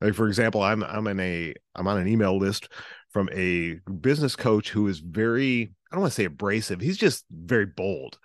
Like 0.00 0.14
for 0.14 0.26
example, 0.26 0.62
I'm 0.62 0.82
I'm 0.82 1.06
in 1.08 1.20
a 1.20 1.54
I'm 1.74 1.86
on 1.86 1.98
an 1.98 2.08
email 2.08 2.38
list 2.38 2.70
from 3.12 3.28
a 3.32 3.80
business 4.00 4.34
coach 4.34 4.70
who 4.70 4.88
is 4.88 4.98
very 4.98 5.74
I 5.92 5.94
don't 5.94 6.00
want 6.00 6.12
to 6.12 6.16
say 6.16 6.24
abrasive. 6.24 6.80
He's 6.80 6.98
just 6.98 7.26
very 7.30 7.66
bold. 7.66 8.18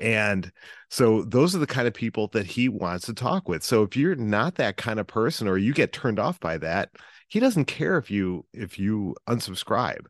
And 0.00 0.50
so 0.90 1.22
those 1.22 1.54
are 1.54 1.60
the 1.60 1.68
kind 1.68 1.86
of 1.86 1.94
people 1.94 2.26
that 2.32 2.46
he 2.46 2.68
wants 2.68 3.06
to 3.06 3.14
talk 3.14 3.48
with. 3.48 3.62
So 3.62 3.84
if 3.84 3.96
you're 3.96 4.16
not 4.16 4.56
that 4.56 4.76
kind 4.76 4.98
of 4.98 5.06
person 5.06 5.46
or 5.46 5.56
you 5.56 5.72
get 5.72 5.92
turned 5.92 6.18
off 6.18 6.40
by 6.40 6.58
that, 6.58 6.90
he 7.28 7.40
doesn't 7.40 7.66
care 7.66 7.98
if 7.98 8.10
you 8.10 8.44
if 8.52 8.78
you 8.78 9.14
unsubscribe 9.28 10.06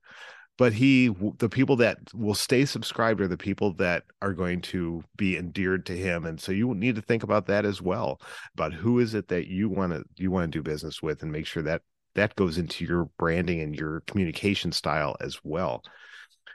but 0.57 0.73
he 0.73 1.09
the 1.39 1.49
people 1.49 1.77
that 1.77 1.99
will 2.15 2.35
stay 2.35 2.65
subscribed 2.65 3.21
are 3.21 3.29
the 3.29 3.37
people 3.37 3.73
that 3.75 4.05
are 4.23 4.33
going 4.33 4.61
to 4.61 5.03
be 5.17 5.37
endeared 5.37 5.85
to 5.87 5.97
him. 5.97 6.25
And 6.25 6.41
so 6.41 6.53
you 6.53 6.75
need 6.75 6.95
to 6.95 7.03
think 7.03 7.23
about 7.23 7.47
that 7.47 7.65
as 7.65 7.83
well 7.83 8.21
about 8.55 8.73
who 8.73 9.01
is 9.01 9.15
it 9.15 9.29
that 9.29 9.49
you 9.49 9.69
want 9.69 9.93
to 9.93 10.05
you 10.17 10.31
want 10.31 10.51
to 10.51 10.59
do 10.59 10.63
business 10.63 11.03
with 11.03 11.23
and 11.23 11.33
make 11.33 11.47
sure 11.47 11.63
that 11.65 11.83
that 12.15 12.37
goes 12.37 12.59
into 12.59 12.85
your 12.85 13.11
branding 13.19 13.61
and 13.61 13.75
your 13.75 14.01
communication 14.07 14.71
style 14.71 15.17
as 15.21 15.39
well. 15.43 15.83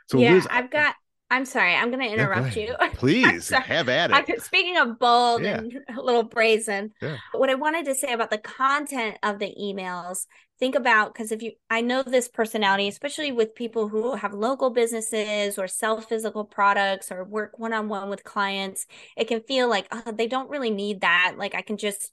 So 0.07 0.17
yeah 0.17 0.33
Liz, 0.33 0.47
i've 0.49 0.71
got 0.71 0.95
I'm 1.31 1.45
sorry, 1.45 1.75
I'm 1.75 1.91
going 1.91 2.03
to 2.03 2.11
interrupt 2.11 2.55
yeah, 2.55 2.75
you. 2.81 2.89
Please 2.95 3.49
have 3.49 3.87
at 3.87 4.11
it. 4.11 4.41
speaking 4.41 4.77
of 4.77 4.97
bold 4.97 5.43
yeah. 5.43 5.59
and 5.59 5.79
a 5.97 6.01
little 6.01 6.23
brazen, 6.23 6.91
yeah. 7.01 7.17
what 7.33 7.51
I 7.51 7.55
wanted 7.55 7.85
to 7.85 7.95
say 7.95 8.13
about 8.13 8.31
the 8.31 8.39
content 8.39 9.17
of 9.21 9.37
the 9.37 9.53
emails, 9.61 10.25
think 10.59 10.73
about 10.73 11.13
because 11.13 11.31
if 11.31 11.43
you, 11.43 11.51
I 11.69 11.81
know 11.81 12.01
this 12.01 12.27
personality, 12.27 12.87
especially 12.87 13.31
with 13.31 13.53
people 13.53 13.89
who 13.89 14.15
have 14.15 14.33
local 14.33 14.71
businesses 14.71 15.59
or 15.59 15.67
sell 15.67 16.01
physical 16.01 16.45
products 16.45 17.11
or 17.11 17.23
work 17.23 17.59
one 17.59 17.73
on 17.73 17.89
one 17.89 18.09
with 18.09 18.23
clients, 18.23 18.87
it 19.15 19.27
can 19.27 19.41
feel 19.41 19.69
like 19.69 19.87
oh, 19.91 20.11
they 20.11 20.27
don't 20.27 20.49
really 20.49 20.71
need 20.71 21.01
that. 21.01 21.35
Like 21.37 21.53
I 21.53 21.61
can 21.61 21.77
just, 21.77 22.11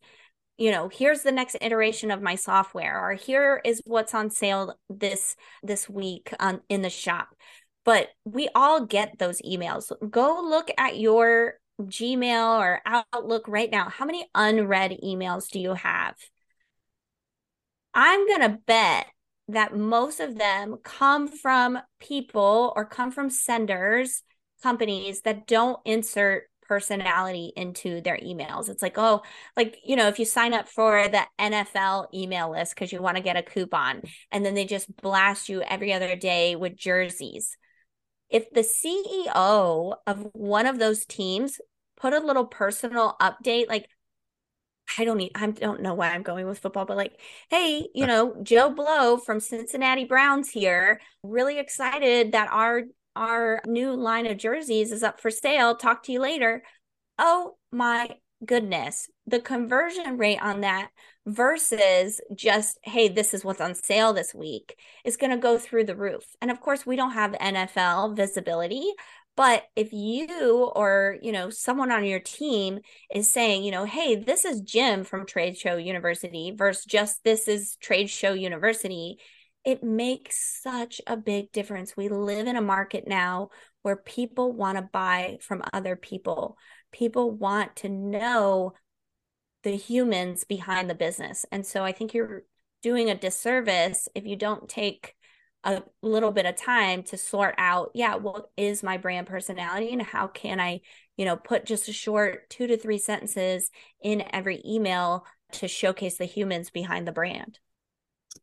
you 0.59 0.71
know 0.71 0.89
here's 0.89 1.21
the 1.21 1.33
next 1.33 1.57
iteration 1.61 2.11
of 2.11 2.23
my 2.23 2.35
software 2.35 2.99
or 2.99 3.13
here 3.13 3.61
is 3.63 3.83
what's 3.85 4.15
on 4.15 4.31
sale 4.31 4.79
this 4.89 5.37
this 5.63 5.87
week 5.87 6.33
on 6.41 6.63
in 6.71 6.81
the 6.81 6.89
shop 6.89 7.29
but 7.87 8.09
we 8.25 8.49
all 8.55 8.85
get 8.85 9.19
those 9.19 9.41
emails. 9.43 9.91
Go 10.11 10.43
look 10.43 10.71
at 10.77 10.99
your 10.99 11.55
Gmail 11.81 12.59
or 12.59 12.83
Outlook 12.85 13.47
right 13.47 13.71
now. 13.71 13.89
How 13.89 14.05
many 14.05 14.29
unread 14.35 14.99
emails 15.05 15.49
do 15.49 15.61
you 15.61 15.75
have? 15.75 16.17
I'm 17.95 18.27
going 18.27 18.41
to 18.41 18.59
bet 18.67 19.07
that 19.49 19.77
most 19.77 20.19
of 20.19 20.37
them 20.37 20.79
come 20.83 21.29
from 21.29 21.79
people 22.01 22.73
or 22.75 22.85
come 22.85 23.13
from 23.13 23.31
senders, 23.31 24.25
companies 24.65 25.21
that 25.23 25.47
don't 25.47 25.79
insert 25.85 26.51
personality 26.63 27.53
into 27.55 28.01
their 28.01 28.17
emails. 28.17 28.69
It's 28.69 28.83
like, 28.83 28.99
oh, 28.99 29.23
like, 29.57 29.79
you 29.85 29.95
know, 29.95 30.09
if 30.09 30.19
you 30.19 30.25
sign 30.25 30.53
up 30.55 30.69
for 30.69 31.07
the 31.07 31.23
NFL 31.39 32.13
email 32.13 32.51
list 32.51 32.75
because 32.75 32.93
you 32.93 33.01
want 33.01 33.17
to 33.17 33.23
get 33.23 33.37
a 33.37 33.43
coupon, 33.43 34.03
and 34.33 34.45
then 34.45 34.55
they 34.55 34.65
just 34.65 34.95
blast 34.97 35.49
you 35.49 35.63
every 35.63 35.93
other 35.93 36.17
day 36.17 36.57
with 36.57 36.75
jerseys 36.75 37.57
if 38.31 38.51
the 38.51 38.63
CEO 38.63 39.95
of 40.07 40.29
one 40.33 40.67
of 40.67 40.79
those 40.79 41.05
teams 41.05 41.61
put 41.97 42.13
a 42.13 42.21
little 42.21 42.47
personal 42.47 43.17
update, 43.21 43.69
like 43.69 43.89
I 44.99 45.05
don't 45.05 45.19
need, 45.19 45.33
I 45.35 45.51
don't 45.51 45.83
know 45.83 45.95
why 45.95 46.11
I'm 46.11 46.23
going 46.23 46.47
with 46.47 46.59
football, 46.59 46.85
but 46.85 46.97
like, 46.97 47.19
hey, 47.51 47.89
you 47.95 48.07
know, 48.07 48.37
Joe 48.43 48.71
Blow 48.71 49.17
from 49.17 49.41
Cincinnati 49.41 50.05
Browns 50.05 50.51
here, 50.51 51.01
really 51.23 51.59
excited 51.59 52.33
that 52.33 52.49
our 52.51 52.83
our 53.17 53.63
new 53.67 53.95
line 53.95 54.27
of 54.27 54.37
jerseys 54.37 54.93
is 54.93 55.03
up 55.03 55.21
for 55.21 55.31
sale. 55.31 55.75
Talk 55.75 56.03
to 56.05 56.13
you 56.13 56.21
later. 56.21 56.63
Oh 57.19 57.57
my 57.73 58.11
goodness, 58.45 59.09
the 59.27 59.41
conversion 59.41 60.19
rate 60.19 60.41
on 60.41 60.61
that 60.61 60.91
versus 61.27 62.21
just, 62.35 62.79
hey, 62.83 63.09
this 63.09 63.35
is 63.35 63.45
what's 63.45 63.61
on 63.61 63.75
sale 63.75 64.13
this 64.13 64.35
week 64.35 64.79
is 65.05 65.17
going 65.17 65.31
to 65.31 65.37
go 65.37 65.59
through 65.59 65.85
the 65.85 65.97
roof. 65.97 66.25
And 66.41 66.51
of 66.51 66.61
course, 66.61 66.87
we 66.87 66.97
don't 66.97 67.13
have 67.13 67.33
NFL 67.33 68.17
visibility. 68.17 68.93
But 69.37 69.65
if 69.77 69.93
you 69.93 70.71
or, 70.75 71.19
you 71.21 71.31
know, 71.31 71.51
someone 71.51 71.93
on 71.93 72.05
your 72.05 72.21
team 72.21 72.81
is 73.15 73.31
saying, 73.31 73.65
you 73.65 73.71
know, 73.71 73.85
hey, 73.85 74.17
this 74.17 74.47
is 74.47 74.63
Jim 74.63 75.05
from 75.05 75.27
Trade 75.27 75.59
Show 75.59 75.77
University 75.77 76.55
versus 76.57 76.85
just 76.87 77.23
this 77.23 77.47
is 77.47 77.77
Trade 77.77 78.09
Show 78.09 78.33
University, 78.33 79.19
it 79.63 79.83
makes 79.83 80.63
such 80.63 81.03
a 81.07 81.17
big 81.17 81.53
difference. 81.53 81.97
We 81.97 82.09
live 82.09 82.47
in 82.47 82.57
a 82.57 82.63
market 82.63 83.07
now 83.07 83.51
where 83.83 83.97
people 83.97 84.53
want 84.53 84.79
to 84.79 84.89
buy 84.91 85.39
from 85.43 85.63
other 85.73 85.97
people. 85.97 86.57
People 86.97 87.31
want 87.31 87.77
to 87.77 87.89
know 87.89 88.73
the 89.63 89.77
humans 89.77 90.45
behind 90.45 90.89
the 90.89 90.95
business. 90.95 91.45
And 91.53 91.67
so 91.67 91.85
I 91.85 91.93
think 91.93 92.15
you're 92.15 92.45
doing 92.83 93.11
a 93.11 93.15
disservice 93.15 94.09
if 94.15 94.27
you 94.27 94.37
don't 94.37 94.69
take 94.69 95.15
a 95.65 95.83
little 96.01 96.31
bit 96.31 96.47
of 96.47 96.55
time 96.55 97.03
to 97.03 97.17
sort 97.17 97.55
out, 97.59 97.91
yeah, 97.93 98.15
what 98.15 98.47
is 98.57 98.83
my 98.83 98.97
brand 98.97 99.27
personality 99.27 99.93
and 99.93 100.01
how 100.01 100.29
can 100.29 100.61
I, 100.61 100.81
you 101.17 101.25
know, 101.25 101.37
put 101.37 101.67
just 101.67 101.89
a 101.89 101.93
short 101.93 102.49
two 102.49 102.69
to 102.69 102.77
three 102.77 102.99
sentences 102.99 103.71
in 104.01 104.23
every 104.33 104.63
email 104.65 105.27
to 105.53 105.67
showcase 105.67 106.17
the 106.17 106.25
humans 106.25 106.71
behind 106.71 107.07
the 107.07 107.13
brand. 107.13 107.59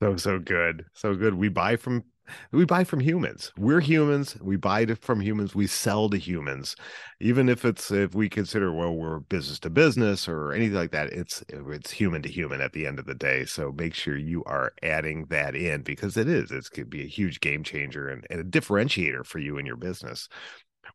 So, 0.01 0.17
so 0.17 0.39
good. 0.39 0.85
So 0.93 1.15
good. 1.15 1.33
We 1.33 1.47
buy 1.47 1.77
from 1.77 2.03
we 2.51 2.65
buy 2.65 2.83
from 2.83 2.99
humans. 2.99 3.51
We're 3.57 3.79
humans. 3.79 4.38
We 4.41 4.55
buy 4.55 4.86
from 4.86 5.21
humans. 5.21 5.53
We 5.53 5.67
sell 5.67 6.09
to 6.09 6.17
humans. 6.17 6.75
Even 7.19 7.49
if 7.49 7.65
it's 7.65 7.91
if 7.91 8.15
we 8.15 8.29
consider 8.29 8.73
well 8.73 8.93
we're 8.93 9.19
business 9.19 9.59
to 9.59 9.69
business 9.69 10.27
or 10.27 10.53
anything 10.53 10.75
like 10.75 10.91
that 10.91 11.12
it's 11.12 11.43
it's 11.49 11.91
human 11.91 12.21
to 12.21 12.29
human 12.29 12.62
at 12.62 12.73
the 12.73 12.86
end 12.86 12.99
of 12.99 13.05
the 13.05 13.15
day. 13.15 13.45
So 13.45 13.71
make 13.71 13.93
sure 13.93 14.17
you 14.17 14.43
are 14.45 14.73
adding 14.81 15.25
that 15.29 15.55
in 15.55 15.81
because 15.81 16.17
it 16.17 16.27
is. 16.27 16.49
Going 16.49 16.86
to 16.86 16.86
be 16.86 17.03
a 17.03 17.07
huge 17.07 17.39
game 17.39 17.63
changer 17.63 18.07
and, 18.07 18.25
and 18.29 18.39
a 18.39 18.43
differentiator 18.43 19.25
for 19.25 19.39
you 19.39 19.57
in 19.57 19.65
your 19.65 19.75
business. 19.75 20.29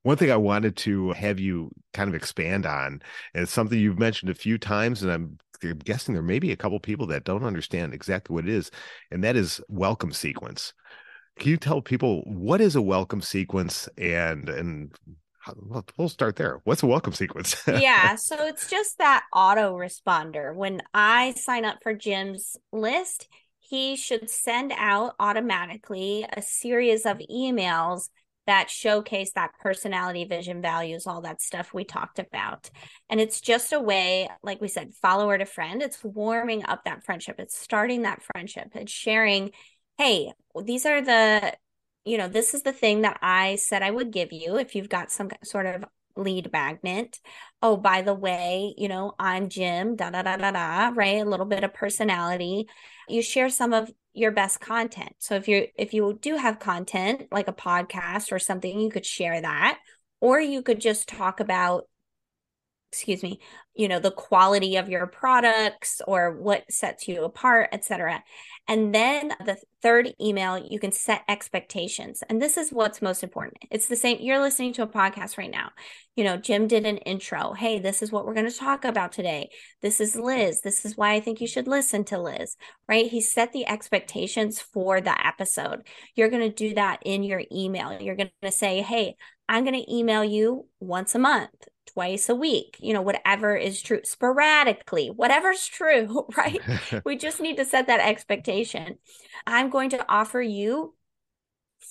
One 0.03 0.17
thing 0.17 0.31
I 0.31 0.37
wanted 0.37 0.77
to 0.79 1.13
have 1.13 1.41
you 1.41 1.71
kind 1.93 2.09
of 2.09 2.15
expand 2.15 2.67
on, 2.67 3.01
and 3.35 3.43
it's 3.43 3.53
something 3.53 3.79
you've 3.79 3.99
mentioned 3.99 4.31
a 4.31 4.35
few 4.35 4.59
times, 4.59 5.03
and 5.03 5.11
I'm 5.11 5.39
guessing 5.85 6.15
there 6.15 6.23
may 6.23 6.39
be 6.39 6.53
a 6.53 6.57
couple 6.57 6.79
people 6.81 7.07
that 7.09 7.25
don't 7.25 7.45
understand 7.45 7.95
exactly 7.95 8.35
what 8.35 8.45
it 8.45 8.51
is, 8.51 8.71
and 9.11 9.25
that 9.25 9.37
is 9.37 9.61
welcome 9.69 10.13
sequence. 10.13 10.73
Can 11.39 11.51
you 11.51 11.57
tell 11.57 11.81
people 11.81 12.23
what 12.23 12.61
is 12.61 12.77
a 12.77 12.83
welcome 12.83 13.21
sequence 13.23 13.89
and 13.97 14.49
and 14.49 14.93
well, 15.97 16.09
start 16.09 16.37
there. 16.37 16.61
What's 16.65 16.83
a 16.83 16.87
welcome 16.87 17.13
sequence? 17.13 17.57
yeah, 17.67 18.15
so 18.17 18.47
it's 18.47 18.69
just 18.69 18.99
that 18.99 19.25
autoresponder. 19.35 20.55
When 20.55 20.83
I 20.93 21.33
sign 21.33 21.65
up 21.65 21.79
for 21.83 21.95
Jim's 21.95 22.57
list, 22.73 23.29
he 23.59 23.97
should 23.97 24.31
send 24.31 24.73
out 24.77 25.15
automatically 25.19 26.27
a 26.31 26.43
series 26.43 27.07
of 27.07 27.19
emails 27.31 28.09
that 28.47 28.71
showcase 28.71 29.33
that 29.35 29.51
personality, 29.61 30.25
vision, 30.25 30.63
values, 30.63 31.07
all 31.07 31.21
that 31.21 31.43
stuff 31.43 31.75
we 31.75 31.85
talked 31.85 32.19
about. 32.19 32.71
And 33.11 33.21
it's 33.21 33.43
just 33.43 33.75
a 33.75 33.81
way, 33.81 34.31
like 34.43 34.63
we 34.63 34.69
said, 34.69 34.95
follower 34.95 35.37
to 35.37 35.45
friend. 35.45 35.83
It's 35.83 36.03
warming 36.03 36.65
up 36.65 36.85
that 36.85 37.05
friendship. 37.05 37.37
It's 37.39 37.57
starting 37.57 38.03
that 38.03 38.23
friendship. 38.23 38.69
It's 38.75 38.91
sharing 38.91 39.51
hey, 39.99 40.33
these 40.65 40.87
are 40.87 41.03
the, 41.03 41.55
you 42.05 42.19
know, 42.19 42.29
this 42.29 42.55
is 42.55 42.63
the 42.63 42.73
thing 42.73 43.03
that 43.03 43.19
I 43.21 43.57
said 43.57 43.83
I 43.83 43.91
would 43.91 44.13
give 44.13 44.33
you 44.33 44.57
if 44.57 44.75
you've 44.75 44.89
got 44.89 45.11
some 45.11 45.31
sort 45.45 45.67
of 45.67 45.85
lead 46.17 46.51
magnet. 46.53 47.19
Oh, 47.63 47.77
by 47.77 48.03
the 48.03 48.15
way, 48.15 48.75
you 48.77 48.89
know, 48.89 49.15
I'm 49.19 49.49
Jim, 49.49 49.97
da 49.97 50.11
da 50.11 50.23
da 50.23 50.37
da 50.37 50.51
da, 50.53 50.93
right? 50.95 51.21
A 51.21 51.29
little 51.29 51.47
bit 51.47 51.65
of 51.65 51.75
personality. 51.75 52.67
You 53.09 53.23
share 53.23 53.51
some 53.51 53.73
of 53.73 53.91
your 54.15 54.31
best 54.33 54.61
content. 54.61 55.15
So 55.19 55.35
if 55.35 55.49
you 55.49 55.67
if 55.77 55.95
you 55.95 56.19
do 56.21 56.37
have 56.37 56.59
content 56.59 57.29
like 57.31 57.49
a 57.49 57.53
podcast 57.53 58.33
or 58.33 58.39
something, 58.39 58.81
you 58.81 58.91
could 58.91 59.07
share 59.07 59.41
that. 59.41 59.79
Or 60.21 60.41
you 60.41 60.63
could 60.63 60.81
just 60.81 61.09
talk 61.09 61.39
about 61.41 61.85
excuse 62.91 63.23
me 63.23 63.39
you 63.75 63.89
know 63.89 63.99
the 63.99 64.11
quality 64.11 64.77
of 64.77 64.89
your 64.89 65.07
products 65.07 66.01
or 66.07 66.33
what 66.33 66.65
sets 66.71 67.07
you 67.07 67.25
apart 67.25 67.69
etc 67.73 68.23
and 68.67 68.95
then 68.95 69.33
the 69.45 69.57
third 69.83 70.13
email 70.21 70.59
you 70.59 70.79
can 70.79 70.93
set 70.93 71.23
expectations. 71.29 72.23
And 72.29 72.43
this 72.43 72.57
is 72.57 72.71
what's 72.71 73.01
most 73.01 73.23
important. 73.23 73.65
It's 73.71 73.87
the 73.87 73.97
same 73.97 74.19
you're 74.21 74.41
listening 74.41 74.73
to 74.75 74.83
a 74.83 74.87
podcast 74.87 75.39
right 75.39 75.51
now. 75.51 75.71
You 76.17 76.25
know 76.25 76.37
jim 76.37 76.67
did 76.67 76.85
an 76.85 76.99
intro. 76.99 77.55
Hey 77.55 77.79
this 77.79 78.03
is 78.03 78.13
what 78.13 78.27
we're 78.27 78.35
going 78.35 78.51
to 78.51 78.57
talk 78.57 78.85
about 78.85 79.13
today. 79.13 79.51
This 79.81 80.01
is 80.01 80.17
liz. 80.17 80.61
This 80.61 80.85
is 80.85 80.97
why 80.97 81.15
i 81.15 81.21
think 81.21 81.41
you 81.41 81.47
should 81.47 81.67
listen 81.67 82.05
to 82.05 82.21
liz 82.21 82.57
right? 82.89 83.07
He 83.07 83.21
set 83.21 83.53
the 83.53 83.67
expectations 83.67 84.61
for 84.61 85.01
the 85.01 85.27
episode. 85.27 85.87
You're 86.15 86.31
going 86.31 86.49
to 86.49 86.55
do 86.55 86.75
that 86.75 87.01
in 87.05 87.23
your 87.23 87.43
email. 87.53 88.01
You're 88.01 88.17
going 88.17 88.31
to 88.43 88.51
say 88.51 88.83
hey 88.83 89.17
I'm 89.49 89.65
going 89.65 89.81
to 89.81 89.95
email 89.95 90.25
you 90.25 90.67
once 90.81 91.15
a 91.15 91.19
month, 91.19 91.69
twice 91.87 92.29
a 92.29 92.35
week, 92.35 92.77
you 92.81 92.93
know, 92.93 93.03
whatever 93.03 93.57
is 93.57 93.81
true, 93.81 94.01
sporadically, 94.05 95.09
whatever's 95.09 95.67
true, 95.67 96.27
right? 96.37 96.61
we 97.05 97.17
just 97.17 97.41
need 97.41 97.57
to 97.57 97.65
set 97.65 97.87
that 97.87 98.01
expectation. 98.01 98.99
I'm 99.47 99.71
going 99.71 99.91
to 99.91 100.05
offer 100.09 100.41
you 100.41 100.95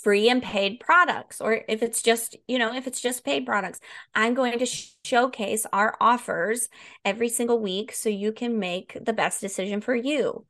free 0.03 0.29
and 0.29 0.43
paid 0.43 0.79
products 0.79 1.41
or 1.41 1.61
if 1.67 1.81
it's 1.81 2.01
just 2.01 2.35
you 2.47 2.59
know 2.59 2.73
if 2.73 2.87
it's 2.87 3.01
just 3.01 3.23
paid 3.23 3.45
products 3.45 3.79
i'm 4.13 4.33
going 4.33 4.59
to 4.59 4.65
sh- 4.65 4.91
showcase 5.03 5.65
our 5.73 5.95
offers 5.99 6.69
every 7.05 7.29
single 7.29 7.59
week 7.59 7.93
so 7.93 8.09
you 8.09 8.31
can 8.31 8.59
make 8.59 8.97
the 9.01 9.13
best 9.13 9.41
decision 9.41 9.81
for 9.81 9.95
you 9.95 10.45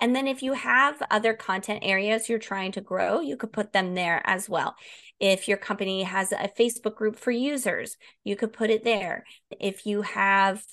and 0.00 0.14
then 0.14 0.26
if 0.26 0.42
you 0.42 0.52
have 0.54 1.00
other 1.10 1.34
content 1.34 1.80
areas 1.82 2.28
you're 2.28 2.38
trying 2.38 2.72
to 2.72 2.80
grow 2.80 3.20
you 3.20 3.36
could 3.36 3.52
put 3.52 3.72
them 3.72 3.94
there 3.94 4.20
as 4.24 4.48
well 4.48 4.74
if 5.20 5.46
your 5.46 5.56
company 5.56 6.02
has 6.02 6.32
a 6.32 6.50
facebook 6.58 6.96
group 6.96 7.16
for 7.16 7.30
users 7.30 7.96
you 8.24 8.34
could 8.34 8.52
put 8.52 8.70
it 8.70 8.84
there 8.84 9.24
if 9.60 9.86
you 9.86 10.02
have 10.02 10.64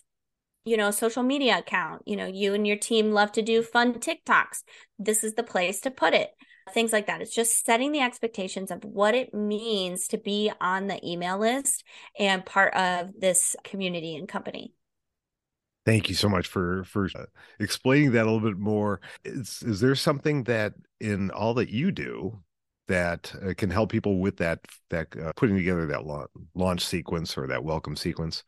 you 0.65 0.77
know 0.77 0.91
social 0.91 1.23
media 1.23 1.59
account 1.59 2.01
you 2.05 2.15
know 2.15 2.25
you 2.25 2.53
and 2.53 2.65
your 2.65 2.77
team 2.77 3.11
love 3.11 3.31
to 3.31 3.41
do 3.41 3.61
fun 3.61 3.93
tiktoks 3.93 4.63
this 4.97 5.23
is 5.23 5.33
the 5.35 5.43
place 5.43 5.79
to 5.79 5.91
put 5.91 6.13
it 6.13 6.31
things 6.73 6.93
like 6.93 7.07
that. 7.07 7.21
It's 7.21 7.33
just 7.33 7.65
setting 7.65 7.91
the 7.91 8.01
expectations 8.01 8.71
of 8.71 8.83
what 8.83 9.15
it 9.15 9.33
means 9.33 10.07
to 10.09 10.17
be 10.17 10.51
on 10.59 10.87
the 10.87 10.99
email 11.07 11.37
list 11.37 11.83
and 12.19 12.45
part 12.45 12.73
of 12.73 13.11
this 13.19 13.55
community 13.63 14.15
and 14.15 14.27
company. 14.27 14.73
Thank 15.85 16.09
you 16.09 16.15
so 16.15 16.27
much 16.27 16.47
for 16.47 16.83
for 16.83 17.07
uh, 17.15 17.25
explaining 17.59 18.11
that 18.11 18.23
a 18.23 18.29
little 18.29 18.41
bit 18.41 18.59
more. 18.59 18.99
Is 19.23 19.63
is 19.65 19.79
there 19.79 19.95
something 19.95 20.43
that 20.43 20.73
in 20.99 21.31
all 21.31 21.53
that 21.55 21.69
you 21.69 21.91
do 21.91 22.39
that 22.87 23.33
uh, 23.45 23.53
can 23.55 23.69
help 23.69 23.91
people 23.91 24.19
with 24.19 24.37
that 24.37 24.59
that 24.89 25.15
uh, 25.17 25.33
putting 25.35 25.55
together 25.55 25.85
that 25.87 26.29
launch 26.55 26.85
sequence 26.85 27.37
or 27.37 27.47
that 27.47 27.63
welcome 27.63 27.95
sequence? 27.95 28.43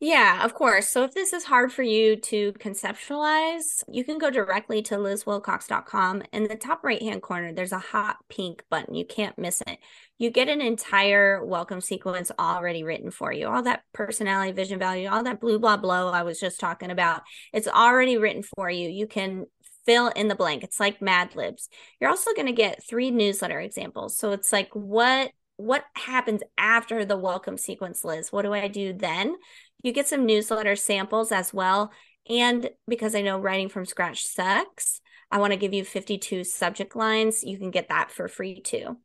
Yeah, 0.00 0.44
of 0.44 0.52
course. 0.52 0.90
So 0.90 1.04
if 1.04 1.14
this 1.14 1.32
is 1.32 1.44
hard 1.44 1.72
for 1.72 1.82
you 1.82 2.16
to 2.16 2.52
conceptualize, 2.54 3.82
you 3.88 4.04
can 4.04 4.18
go 4.18 4.28
directly 4.28 4.82
to 4.82 4.96
lizwilcox.com. 4.96 6.24
In 6.30 6.46
the 6.46 6.56
top 6.56 6.84
right 6.84 7.00
hand 7.00 7.22
corner, 7.22 7.54
there's 7.54 7.72
a 7.72 7.78
hot 7.78 8.18
pink 8.28 8.64
button. 8.68 8.94
You 8.94 9.06
can't 9.06 9.38
miss 9.38 9.62
it. 9.66 9.78
You 10.18 10.30
get 10.30 10.48
an 10.48 10.60
entire 10.60 11.42
welcome 11.42 11.80
sequence 11.80 12.30
already 12.38 12.82
written 12.82 13.10
for 13.10 13.32
you. 13.32 13.46
All 13.46 13.62
that 13.62 13.84
personality, 13.94 14.52
vision, 14.52 14.78
value, 14.78 15.08
all 15.08 15.22
that 15.22 15.40
blue, 15.40 15.58
blah, 15.58 15.78
blah 15.78 16.10
I 16.10 16.22
was 16.22 16.38
just 16.38 16.60
talking 16.60 16.90
about. 16.90 17.22
It's 17.54 17.68
already 17.68 18.18
written 18.18 18.42
for 18.42 18.68
you. 18.68 18.90
You 18.90 19.06
can 19.06 19.46
fill 19.86 20.08
in 20.08 20.28
the 20.28 20.34
blank. 20.34 20.62
It's 20.62 20.80
like 20.80 21.02
Mad 21.02 21.36
Libs. 21.36 21.68
You're 22.00 22.10
also 22.10 22.32
going 22.34 22.46
to 22.46 22.52
get 22.52 22.82
three 22.82 23.10
newsletter 23.10 23.60
examples. 23.60 24.16
So 24.16 24.32
it's 24.32 24.52
like 24.52 24.70
what 24.72 25.30
what 25.56 25.84
happens 25.94 26.42
after 26.58 27.04
the 27.04 27.16
welcome 27.16 27.56
sequence, 27.56 28.04
Liz? 28.04 28.32
What 28.32 28.42
do 28.42 28.52
I 28.52 28.66
do 28.66 28.92
then? 28.92 29.36
You 29.82 29.92
get 29.92 30.08
some 30.08 30.26
newsletter 30.26 30.74
samples 30.74 31.30
as 31.30 31.54
well. 31.54 31.92
And 32.28 32.70
because 32.88 33.14
I 33.14 33.22
know 33.22 33.38
writing 33.38 33.68
from 33.68 33.86
scratch 33.86 34.26
sucks, 34.26 35.00
I 35.30 35.38
want 35.38 35.52
to 35.52 35.58
give 35.58 35.72
you 35.72 35.84
52 35.84 36.44
subject 36.44 36.96
lines. 36.96 37.44
You 37.44 37.58
can 37.58 37.70
get 37.70 37.88
that 37.90 38.10
for 38.10 38.28
free 38.28 38.60
too. 38.60 38.96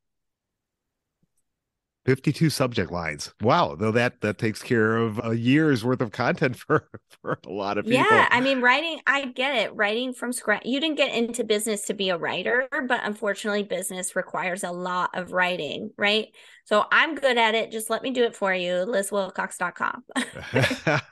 52 2.05 2.49
subject 2.49 2.91
lines. 2.91 3.33
Wow, 3.41 3.75
though 3.75 3.91
that 3.91 4.21
that 4.21 4.38
takes 4.38 4.63
care 4.63 4.97
of 4.97 5.19
a 5.23 5.35
year's 5.35 5.83
worth 5.83 6.01
of 6.01 6.12
content 6.12 6.55
for 6.67 6.88
for 7.21 7.38
a 7.45 7.51
lot 7.51 7.77
of 7.77 7.85
people. 7.85 7.99
Yeah, 7.99 8.27
I 8.31 8.41
mean 8.41 8.62
writing, 8.62 8.99
I 9.05 9.25
get 9.25 9.55
it. 9.55 9.75
Writing 9.75 10.13
from 10.13 10.31
scratch. 10.31 10.65
You 10.65 10.79
didn't 10.79 10.97
get 10.97 11.13
into 11.13 11.43
business 11.43 11.85
to 11.85 11.93
be 11.93 12.09
a 12.09 12.17
writer, 12.17 12.67
but 12.88 13.01
unfortunately 13.03 13.63
business 13.63 14.15
requires 14.15 14.63
a 14.63 14.71
lot 14.71 15.12
of 15.13 15.33
writing, 15.33 15.91
right? 15.97 16.27
So 16.65 16.85
I'm 16.91 17.15
good 17.15 17.38
at 17.38 17.55
it. 17.55 17.71
Just 17.71 17.89
let 17.89 18.03
me 18.03 18.12
do 18.12 18.23
it 18.23 18.35
for 18.35 18.53
you. 18.53 18.71
LizWilcox.com. 18.71 20.03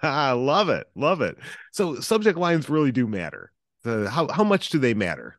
I 0.02 0.32
love 0.32 0.70
it. 0.70 0.88
Love 0.96 1.22
it. 1.22 1.38
So 1.72 2.00
subject 2.00 2.38
lines 2.38 2.70
really 2.70 2.92
do 2.92 3.08
matter. 3.08 3.52
The, 3.84 4.10
how 4.10 4.28
how 4.30 4.44
much 4.44 4.70
do 4.70 4.80
they 4.80 4.94
matter? 4.94 5.38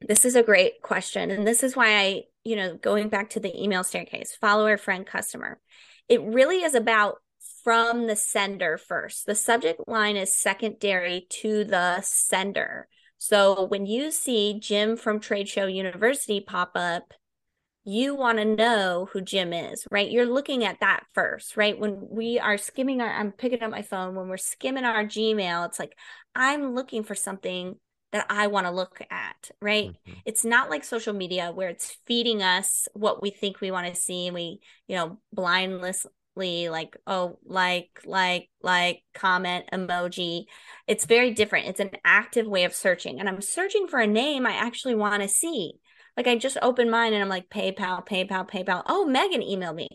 This 0.00 0.24
is 0.24 0.36
a 0.36 0.42
great 0.42 0.82
question. 0.82 1.30
And 1.30 1.46
this 1.46 1.62
is 1.62 1.74
why 1.74 1.96
I 1.96 2.22
you 2.48 2.56
know, 2.56 2.74
going 2.76 3.10
back 3.10 3.28
to 3.30 3.40
the 3.40 3.62
email 3.62 3.84
staircase, 3.84 4.34
follower, 4.40 4.78
friend, 4.78 5.06
customer. 5.06 5.60
It 6.08 6.22
really 6.22 6.62
is 6.62 6.74
about 6.74 7.16
from 7.62 8.06
the 8.06 8.16
sender 8.16 8.78
first. 8.78 9.26
The 9.26 9.34
subject 9.34 9.82
line 9.86 10.16
is 10.16 10.40
secondary 10.40 11.26
to 11.42 11.64
the 11.64 12.00
sender. 12.00 12.88
So 13.18 13.64
when 13.64 13.84
you 13.84 14.10
see 14.10 14.58
Jim 14.58 14.96
from 14.96 15.20
Trade 15.20 15.46
Show 15.46 15.66
University 15.66 16.40
pop 16.40 16.70
up, 16.74 17.12
you 17.84 18.14
want 18.14 18.38
to 18.38 18.46
know 18.46 19.08
who 19.12 19.20
Jim 19.20 19.52
is, 19.52 19.86
right? 19.90 20.10
You're 20.10 20.24
looking 20.24 20.64
at 20.64 20.80
that 20.80 21.04
first, 21.12 21.54
right? 21.54 21.78
When 21.78 22.08
we 22.10 22.38
are 22.38 22.56
skimming 22.56 23.02
our, 23.02 23.10
I'm 23.10 23.32
picking 23.32 23.62
up 23.62 23.70
my 23.70 23.82
phone, 23.82 24.14
when 24.14 24.28
we're 24.28 24.38
skimming 24.38 24.84
our 24.84 25.04
Gmail, 25.04 25.66
it's 25.66 25.78
like, 25.78 25.92
I'm 26.34 26.74
looking 26.74 27.02
for 27.02 27.14
something 27.14 27.76
that 28.12 28.26
I 28.30 28.46
want 28.46 28.66
to 28.66 28.72
look 28.72 29.00
at, 29.10 29.50
right? 29.60 29.90
Mm-hmm. 29.90 30.18
It's 30.24 30.44
not 30.44 30.70
like 30.70 30.84
social 30.84 31.12
media 31.12 31.52
where 31.52 31.68
it's 31.68 31.96
feeding 32.06 32.42
us 32.42 32.88
what 32.94 33.22
we 33.22 33.30
think 33.30 33.60
we 33.60 33.70
want 33.70 33.92
to 33.92 34.00
see 34.00 34.26
and 34.26 34.34
we, 34.34 34.60
you 34.86 34.96
know, 34.96 35.18
blindlessly 35.32 36.10
like, 36.68 36.96
oh, 37.06 37.38
like, 37.44 38.00
like, 38.04 38.48
like, 38.62 39.02
comment, 39.12 39.66
emoji. 39.72 40.44
It's 40.86 41.04
very 41.04 41.32
different. 41.32 41.66
It's 41.66 41.80
an 41.80 41.90
active 42.04 42.46
way 42.46 42.64
of 42.64 42.74
searching. 42.74 43.18
And 43.18 43.28
I'm 43.28 43.40
searching 43.40 43.88
for 43.88 43.98
a 43.98 44.06
name 44.06 44.46
I 44.46 44.52
actually 44.52 44.94
want 44.94 45.22
to 45.22 45.28
see. 45.28 45.72
Like 46.16 46.26
I 46.26 46.36
just 46.36 46.58
opened 46.62 46.90
mine 46.90 47.12
and 47.12 47.22
I'm 47.22 47.28
like, 47.28 47.48
PayPal, 47.48 48.06
PayPal, 48.06 48.48
PayPal. 48.48 48.82
Oh, 48.86 49.04
Megan 49.04 49.40
emailed 49.40 49.76
me. 49.76 49.88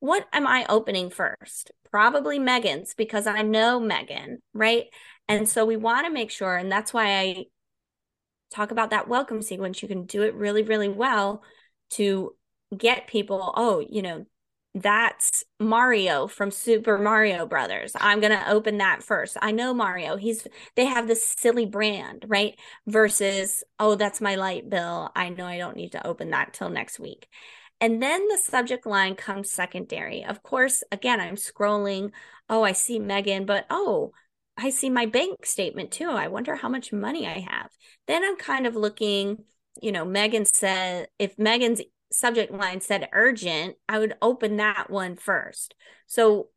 What 0.00 0.26
am 0.32 0.46
I 0.46 0.66
opening 0.68 1.10
first? 1.10 1.70
Probably 1.90 2.38
Megan's 2.38 2.94
because 2.94 3.26
I 3.26 3.42
know 3.42 3.78
Megan, 3.78 4.42
right? 4.52 4.86
And 5.28 5.48
so 5.48 5.64
we 5.64 5.76
want 5.76 6.06
to 6.06 6.12
make 6.12 6.30
sure, 6.30 6.56
and 6.56 6.70
that's 6.70 6.92
why 6.92 7.18
I 7.18 7.44
talk 8.50 8.70
about 8.70 8.90
that 8.90 9.08
welcome 9.08 9.42
sequence. 9.42 9.82
You 9.82 9.88
can 9.88 10.04
do 10.04 10.22
it 10.22 10.34
really, 10.34 10.62
really 10.62 10.88
well 10.88 11.42
to 11.90 12.34
get 12.76 13.06
people, 13.06 13.52
oh, 13.56 13.84
you 13.88 14.02
know, 14.02 14.26
that's 14.74 15.44
Mario 15.60 16.26
from 16.28 16.50
Super 16.50 16.96
Mario 16.98 17.44
Brothers. 17.44 17.92
I'm 17.94 18.20
going 18.20 18.32
to 18.32 18.50
open 18.50 18.78
that 18.78 19.02
first. 19.02 19.36
I 19.42 19.50
know 19.50 19.74
Mario. 19.74 20.16
He's 20.16 20.46
they 20.76 20.86
have 20.86 21.06
this 21.06 21.34
silly 21.38 21.66
brand, 21.66 22.24
right? 22.26 22.58
Versus, 22.86 23.62
oh, 23.78 23.96
that's 23.96 24.22
my 24.22 24.36
light 24.36 24.70
bill. 24.70 25.10
I 25.14 25.28
know 25.28 25.44
I 25.44 25.58
don't 25.58 25.76
need 25.76 25.92
to 25.92 26.06
open 26.06 26.30
that 26.30 26.54
till 26.54 26.70
next 26.70 26.98
week. 26.98 27.28
And 27.82 28.02
then 28.02 28.26
the 28.28 28.38
subject 28.38 28.86
line 28.86 29.14
comes 29.14 29.50
secondary. 29.50 30.24
Of 30.24 30.42
course, 30.42 30.82
again, 30.90 31.20
I'm 31.20 31.36
scrolling. 31.36 32.12
Oh, 32.48 32.62
I 32.62 32.72
see 32.72 32.98
Megan, 32.98 33.44
but 33.44 33.66
oh, 33.68 34.12
I 34.62 34.70
see 34.70 34.90
my 34.90 35.06
bank 35.06 35.44
statement 35.44 35.90
too. 35.90 36.08
I 36.10 36.28
wonder 36.28 36.54
how 36.54 36.68
much 36.68 36.92
money 36.92 37.26
I 37.26 37.40
have. 37.40 37.70
Then 38.06 38.22
I'm 38.24 38.36
kind 38.36 38.66
of 38.66 38.76
looking, 38.76 39.44
you 39.82 39.90
know, 39.90 40.04
Megan 40.04 40.44
said, 40.44 41.08
if 41.18 41.36
Megan's 41.36 41.82
subject 42.12 42.52
line 42.52 42.80
said 42.80 43.08
urgent, 43.12 43.76
I 43.88 43.98
would 43.98 44.14
open 44.22 44.58
that 44.58 44.88
one 44.88 45.16
first. 45.16 45.74
So 46.06 46.48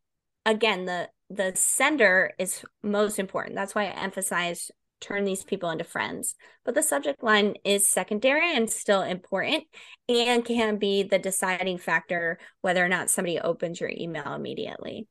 again, 0.45 0.85
the 0.85 1.09
the 1.31 1.53
sender 1.55 2.33
is 2.37 2.63
most 2.83 3.17
important. 3.17 3.55
That's 3.55 3.73
why 3.73 3.85
I 3.85 4.03
emphasize 4.03 4.69
turn 5.01 5.25
these 5.25 5.43
people 5.43 5.71
into 5.71 5.83
friends. 5.83 6.35
But 6.63 6.75
the 6.75 6.83
subject 6.83 7.23
line 7.23 7.55
is 7.65 7.87
secondary 7.87 8.55
and 8.55 8.69
still 8.69 9.01
important 9.01 9.63
and 10.07 10.45
can 10.45 10.77
be 10.77 11.01
the 11.01 11.17
deciding 11.17 11.79
factor 11.79 12.37
whether 12.61 12.85
or 12.85 12.87
not 12.87 13.09
somebody 13.09 13.39
opens 13.39 13.81
your 13.81 13.89
email 13.89 14.33
immediately. 14.33 15.07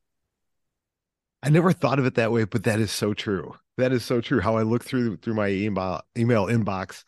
I 1.45 1.51
never 1.51 1.73
thought 1.73 1.99
of 1.99 2.07
it 2.07 2.15
that 2.15 2.33
way, 2.33 2.45
but 2.45 2.65
that 2.65 2.81
is 2.81 2.91
so 2.91 3.13
true. 3.13 3.55
That 3.77 3.93
is 3.93 4.03
so 4.03 4.23
true. 4.23 4.41
How 4.41 4.57
I 4.57 4.63
look 4.63 4.83
through 4.83 5.19
through 5.19 5.35
my 5.35 5.49
email 5.49 6.01
email 6.17 6.47
inbox, 6.47 7.05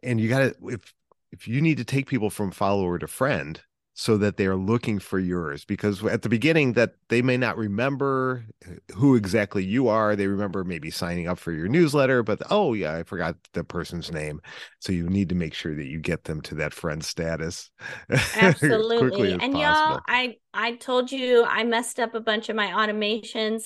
and 0.00 0.20
you 0.20 0.28
got 0.28 0.38
to 0.38 0.54
if 0.68 0.94
if 1.32 1.48
you 1.48 1.60
need 1.60 1.78
to 1.78 1.84
take 1.84 2.06
people 2.06 2.30
from 2.30 2.52
follower 2.52 3.00
to 3.00 3.08
friend, 3.08 3.60
so 4.00 4.16
that 4.16 4.36
they're 4.36 4.54
looking 4.54 5.00
for 5.00 5.18
yours 5.18 5.64
because 5.64 6.04
at 6.04 6.22
the 6.22 6.28
beginning 6.28 6.74
that 6.74 6.94
they 7.08 7.20
may 7.20 7.36
not 7.36 7.56
remember 7.56 8.44
uh, 8.64 8.94
who 8.94 9.16
exactly 9.16 9.64
you 9.64 9.88
are. 9.88 10.14
They 10.14 10.28
remember 10.28 10.62
maybe 10.62 10.88
signing 10.88 11.26
up 11.26 11.36
for 11.36 11.50
your 11.50 11.66
newsletter 11.66 12.22
but 12.22 12.40
oh 12.48 12.74
yeah 12.74 12.94
i 12.94 13.02
forgot 13.02 13.34
the 13.54 13.64
person's 13.64 14.12
name. 14.12 14.40
So 14.78 14.92
you 14.92 15.08
need 15.08 15.30
to 15.30 15.34
make 15.34 15.52
sure 15.52 15.74
that 15.74 15.86
you 15.86 15.98
get 15.98 16.22
them 16.22 16.40
to 16.42 16.54
that 16.54 16.74
friend 16.74 17.04
status 17.04 17.70
absolutely. 18.36 19.32
and 19.32 19.40
possible. 19.40 19.60
y'all 19.60 20.00
i 20.06 20.36
i 20.54 20.76
told 20.76 21.10
you 21.10 21.44
i 21.44 21.64
messed 21.64 21.98
up 21.98 22.14
a 22.14 22.20
bunch 22.20 22.48
of 22.48 22.54
my 22.54 22.68
automations 22.68 23.64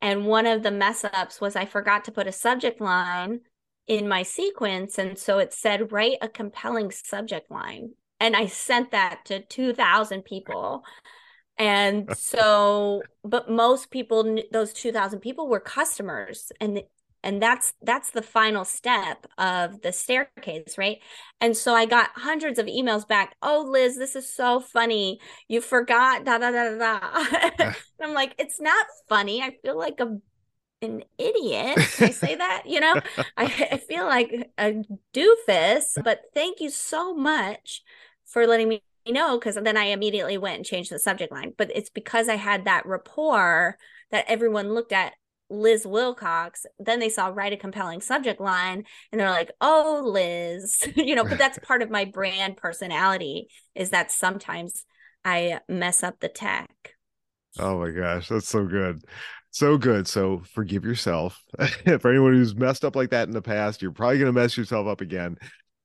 and 0.00 0.26
one 0.26 0.46
of 0.46 0.62
the 0.62 0.70
mess 0.70 1.04
ups 1.04 1.40
was 1.40 1.56
i 1.56 1.64
forgot 1.64 2.04
to 2.04 2.12
put 2.12 2.28
a 2.28 2.32
subject 2.32 2.80
line 2.80 3.40
in 3.88 4.06
my 4.06 4.22
sequence 4.22 4.96
and 4.96 5.18
so 5.18 5.40
it 5.40 5.52
said 5.52 5.90
write 5.90 6.18
a 6.22 6.28
compelling 6.28 6.92
subject 6.92 7.50
line 7.50 7.90
and 8.22 8.36
I 8.36 8.46
sent 8.46 8.92
that 8.92 9.24
to 9.26 9.40
2000 9.40 10.24
people. 10.24 10.84
And 11.58 12.08
so, 12.16 13.02
but 13.24 13.50
most 13.50 13.90
people, 13.90 14.38
those 14.52 14.72
2000 14.72 15.18
people 15.18 15.48
were 15.48 15.60
customers. 15.60 16.50
And 16.60 16.82
and 17.24 17.40
that's 17.40 17.74
that's 17.82 18.10
the 18.10 18.22
final 18.22 18.64
step 18.64 19.28
of 19.38 19.80
the 19.82 19.92
staircase 19.92 20.76
right? 20.76 20.98
And 21.40 21.56
so 21.56 21.72
i 21.72 21.86
got 21.86 22.10
hundreds 22.16 22.58
of 22.58 22.66
emails 22.66 23.06
back. 23.06 23.36
Oh 23.42 23.64
liz 23.68 23.96
this 23.96 24.16
is 24.16 24.28
so 24.28 24.58
funny. 24.58 25.20
You 25.46 25.60
forgot 25.60 26.24
da 26.24 26.38
da 26.38 26.50
da 26.50 26.76
da 26.76 26.98
da. 27.60 27.72
I'm 28.02 28.12
like 28.12 28.34
it's 28.38 28.60
not 28.60 28.86
funny. 29.08 29.40
I 29.40 29.56
feel 29.62 29.78
like 29.78 30.00
a 30.00 30.18
an 30.80 31.04
idiot. 31.16 31.76
Can 31.76 32.08
i 32.08 32.10
say 32.10 32.34
that? 32.34 32.64
You 32.66 32.80
know? 32.80 32.94
I, 33.36 33.68
I 33.70 33.76
feel 33.76 34.04
like 34.04 34.50
a 34.58 34.82
doofus 35.14 36.02
but 36.02 36.22
thank 36.34 36.58
you 36.60 36.70
so 36.70 37.14
much 37.14 37.82
for 38.32 38.46
letting 38.46 38.68
me 38.68 38.82
know 39.06 39.38
because 39.38 39.56
then 39.56 39.76
i 39.76 39.84
immediately 39.84 40.38
went 40.38 40.56
and 40.56 40.66
changed 40.66 40.90
the 40.90 40.98
subject 40.98 41.32
line 41.32 41.52
but 41.58 41.70
it's 41.74 41.90
because 41.90 42.28
i 42.28 42.36
had 42.36 42.64
that 42.64 42.86
rapport 42.86 43.76
that 44.10 44.24
everyone 44.28 44.74
looked 44.74 44.92
at 44.92 45.14
Liz 45.52 45.86
Wilcox, 45.86 46.64
then 46.78 46.98
they 46.98 47.10
saw 47.10 47.26
write 47.26 47.52
a 47.52 47.58
compelling 47.58 48.00
subject 48.00 48.40
line 48.40 48.84
and 49.10 49.20
they're 49.20 49.30
like, 49.30 49.50
"Oh, 49.60 50.02
Liz." 50.04 50.82
you 50.96 51.14
know, 51.14 51.24
but 51.24 51.38
that's 51.38 51.58
part 51.62 51.82
of 51.82 51.90
my 51.90 52.06
brand 52.06 52.56
personality 52.56 53.48
is 53.74 53.90
that 53.90 54.10
sometimes 54.10 54.84
I 55.24 55.60
mess 55.68 56.02
up 56.02 56.20
the 56.20 56.28
tech. 56.28 56.94
Oh 57.58 57.78
my 57.78 57.90
gosh, 57.90 58.28
that's 58.28 58.48
so 58.48 58.64
good. 58.64 59.04
So 59.50 59.76
good. 59.76 60.08
So 60.08 60.42
forgive 60.54 60.84
yourself. 60.84 61.42
For 62.00 62.10
anyone 62.10 62.32
who's 62.32 62.56
messed 62.56 62.84
up 62.84 62.96
like 62.96 63.10
that 63.10 63.28
in 63.28 63.34
the 63.34 63.42
past, 63.42 63.82
you're 63.82 63.92
probably 63.92 64.18
going 64.18 64.32
to 64.34 64.40
mess 64.40 64.56
yourself 64.56 64.86
up 64.86 65.02
again 65.02 65.36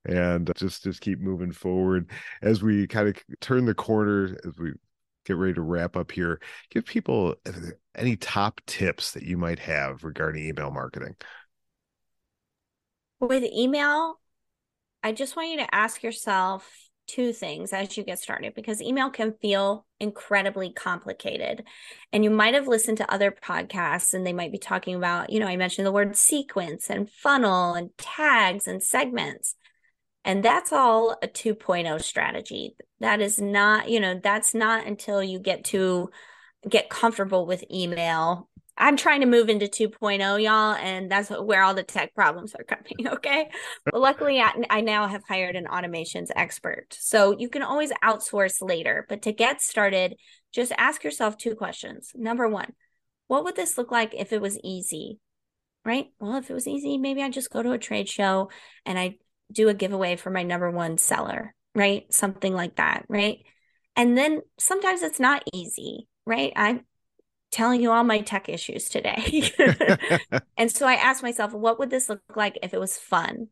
and 0.08 0.52
just 0.56 0.84
just 0.84 1.02
keep 1.02 1.20
moving 1.20 1.52
forward 1.52 2.10
as 2.42 2.64
we 2.64 2.88
kind 2.88 3.10
of 3.10 3.16
turn 3.40 3.66
the 3.66 3.74
corner 3.74 4.38
as 4.46 4.58
we 4.58 4.72
get 5.26 5.36
ready 5.36 5.54
to 5.54 5.62
wrap 5.62 5.98
up 5.98 6.12
here 6.12 6.40
give 6.70 6.86
people 6.86 7.36
uh, 7.46 7.52
any 7.96 8.16
top 8.16 8.62
tips 8.66 9.12
that 9.12 9.24
you 9.24 9.38
might 9.38 9.60
have 9.60 10.04
regarding 10.04 10.46
email 10.46 10.72
marketing? 10.72 11.16
With 13.20 13.44
email, 13.44 14.20
I 15.04 15.12
just 15.12 15.36
want 15.36 15.50
you 15.50 15.58
to 15.58 15.76
ask 15.76 16.04
yourself 16.04 16.88
two 17.08 17.32
things 17.32 17.72
as 17.74 17.96
you 17.98 18.04
get 18.04 18.20
started 18.20 18.54
because 18.54 18.82
email 18.82 19.10
can 19.10 19.34
feel 19.42 19.86
incredibly 20.00 20.72
complicated. 20.72 21.64
And 22.12 22.24
you 22.24 22.30
might 22.30 22.54
have 22.54 22.68
listened 22.68 22.98
to 22.98 23.12
other 23.12 23.32
podcasts 23.32 24.14
and 24.14 24.28
they 24.28 24.34
might 24.34 24.52
be 24.52 24.58
talking 24.58 24.96
about, 24.96 25.30
you 25.32 25.40
know, 25.40 25.48
I 25.48 25.56
mentioned 25.56 25.88
the 25.88 25.92
word 25.92 26.16
sequence 26.16 26.90
and 26.90 27.10
funnel 27.10 27.74
and 27.74 27.90
tags 27.98 28.68
and 28.68 28.84
segments. 28.84 29.56
And 30.28 30.44
that's 30.44 30.74
all 30.74 31.18
a 31.24 31.28
2.0 31.28 32.02
strategy. 32.04 32.76
That 33.00 33.22
is 33.22 33.40
not, 33.40 33.90
you 33.90 34.02
know, 34.02 34.20
that's 34.22 34.54
not 34.54 34.86
until 34.86 35.24
you 35.24 35.40
get 35.40 35.64
to 35.66 36.10
get 36.68 36.90
comfortable 36.90 37.46
with 37.46 37.64
email. 37.72 38.50
I'm 38.78 38.98
trying 38.98 39.22
to 39.22 39.26
move 39.26 39.48
into 39.48 39.68
2.0, 39.68 40.44
y'all, 40.44 40.74
and 40.74 41.10
that's 41.10 41.30
where 41.30 41.64
all 41.64 41.74
the 41.74 41.82
tech 41.82 42.14
problems 42.14 42.54
are 42.56 42.64
coming. 42.76 43.08
Okay. 43.08 43.50
But 43.86 44.02
luckily, 44.02 44.42
I, 44.42 44.52
I 44.70 44.82
now 44.82 45.08
have 45.08 45.24
hired 45.26 45.56
an 45.56 45.66
automations 45.66 46.28
expert. 46.36 46.88
So 47.00 47.34
you 47.40 47.48
can 47.48 47.64
always 47.64 47.94
outsource 48.04 48.58
later. 48.60 49.06
But 49.08 49.22
to 49.22 49.32
get 49.32 49.62
started, 49.62 50.16
just 50.52 50.74
ask 50.78 51.06
yourself 51.06 51.38
two 51.38 51.56
questions. 51.56 52.12
Number 52.14 52.50
one, 52.50 52.74
what 53.28 53.46
would 53.46 53.56
this 53.56 53.78
look 53.78 53.92
like 53.92 54.14
if 54.14 54.34
it 54.34 54.42
was 54.42 54.60
easy? 54.62 55.20
Right. 55.86 56.08
Well, 56.20 56.36
if 56.36 56.50
it 56.50 56.54
was 56.54 56.68
easy, 56.68 56.98
maybe 56.98 57.24
I 57.24 57.30
just 57.30 57.50
go 57.50 57.64
to 57.64 57.72
a 57.72 57.78
trade 57.78 58.10
show 58.10 58.50
and 58.86 59.00
I 59.00 59.20
do 59.52 59.70
a 59.70 59.74
giveaway 59.74 60.16
for 60.16 60.30
my 60.30 60.44
number 60.44 60.70
one 60.70 60.98
seller, 60.98 61.54
right? 61.76 62.12
Something 62.14 62.54
like 62.54 62.76
that. 62.78 63.06
Right. 63.08 63.40
And 63.96 64.18
then 64.18 64.42
sometimes 64.60 65.02
it's 65.02 65.20
not 65.20 65.44
easy 65.54 66.08
right? 66.28 66.52
I'm 66.56 66.82
telling 67.50 67.82
you 67.82 67.92
all 67.92 68.04
my 68.04 68.20
tech 68.20 68.50
issues 68.50 68.90
today. 68.90 69.50
and 70.58 70.70
so 70.70 70.86
I 70.86 70.96
asked 70.96 71.24
myself, 71.24 71.54
what 71.54 71.80
would 71.80 71.90
this 71.90 72.10
look 72.10 72.22
like 72.36 72.60
if 72.62 72.74
it 72.74 72.80
was 72.80 72.98
fun? 72.98 73.48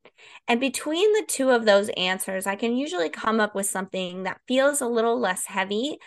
And 0.48 0.60
between 0.60 1.12
the 1.14 1.26
two 1.26 1.50
of 1.50 1.66
those 1.66 1.90
answers, 1.96 2.46
I 2.46 2.58
can 2.58 2.76
usually 2.76 3.10
come 3.10 3.40
up 3.40 3.56
with 3.56 3.66
something 3.66 4.24
that 4.24 4.42
feels 4.48 4.82
a 4.82 4.88
little 4.88 5.18
less 5.18 5.46
heavy 5.46 5.98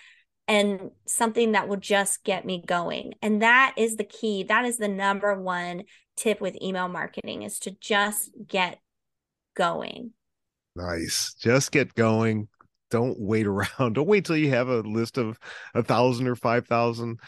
and 0.46 0.90
something 1.06 1.52
that 1.52 1.68
will 1.68 1.76
just 1.76 2.22
get 2.22 2.44
me 2.44 2.62
going. 2.64 3.14
And 3.22 3.40
that 3.42 3.74
is 3.78 3.96
the 3.96 4.04
key. 4.04 4.44
That 4.44 4.66
is 4.66 4.76
the 4.76 4.88
number 4.88 5.40
one 5.40 5.84
tip 6.16 6.40
with 6.40 6.60
email 6.60 6.88
marketing 6.88 7.42
is 7.42 7.58
to 7.60 7.70
just 7.80 8.30
get 8.46 8.78
going. 9.58 10.12
Nice. 10.74 11.34
Just 11.34 11.72
get 11.72 11.94
going 11.94 12.48
don't 12.90 13.18
wait 13.18 13.46
around. 13.46 13.68
Don't 13.94 14.06
wait 14.06 14.24
till 14.24 14.36
you 14.36 14.50
have 14.50 14.68
a 14.68 14.80
list 14.80 15.18
of 15.18 15.38
a 15.74 15.82
thousand 15.82 16.26
or 16.26 16.36
five 16.36 16.66
thousand. 16.66 17.20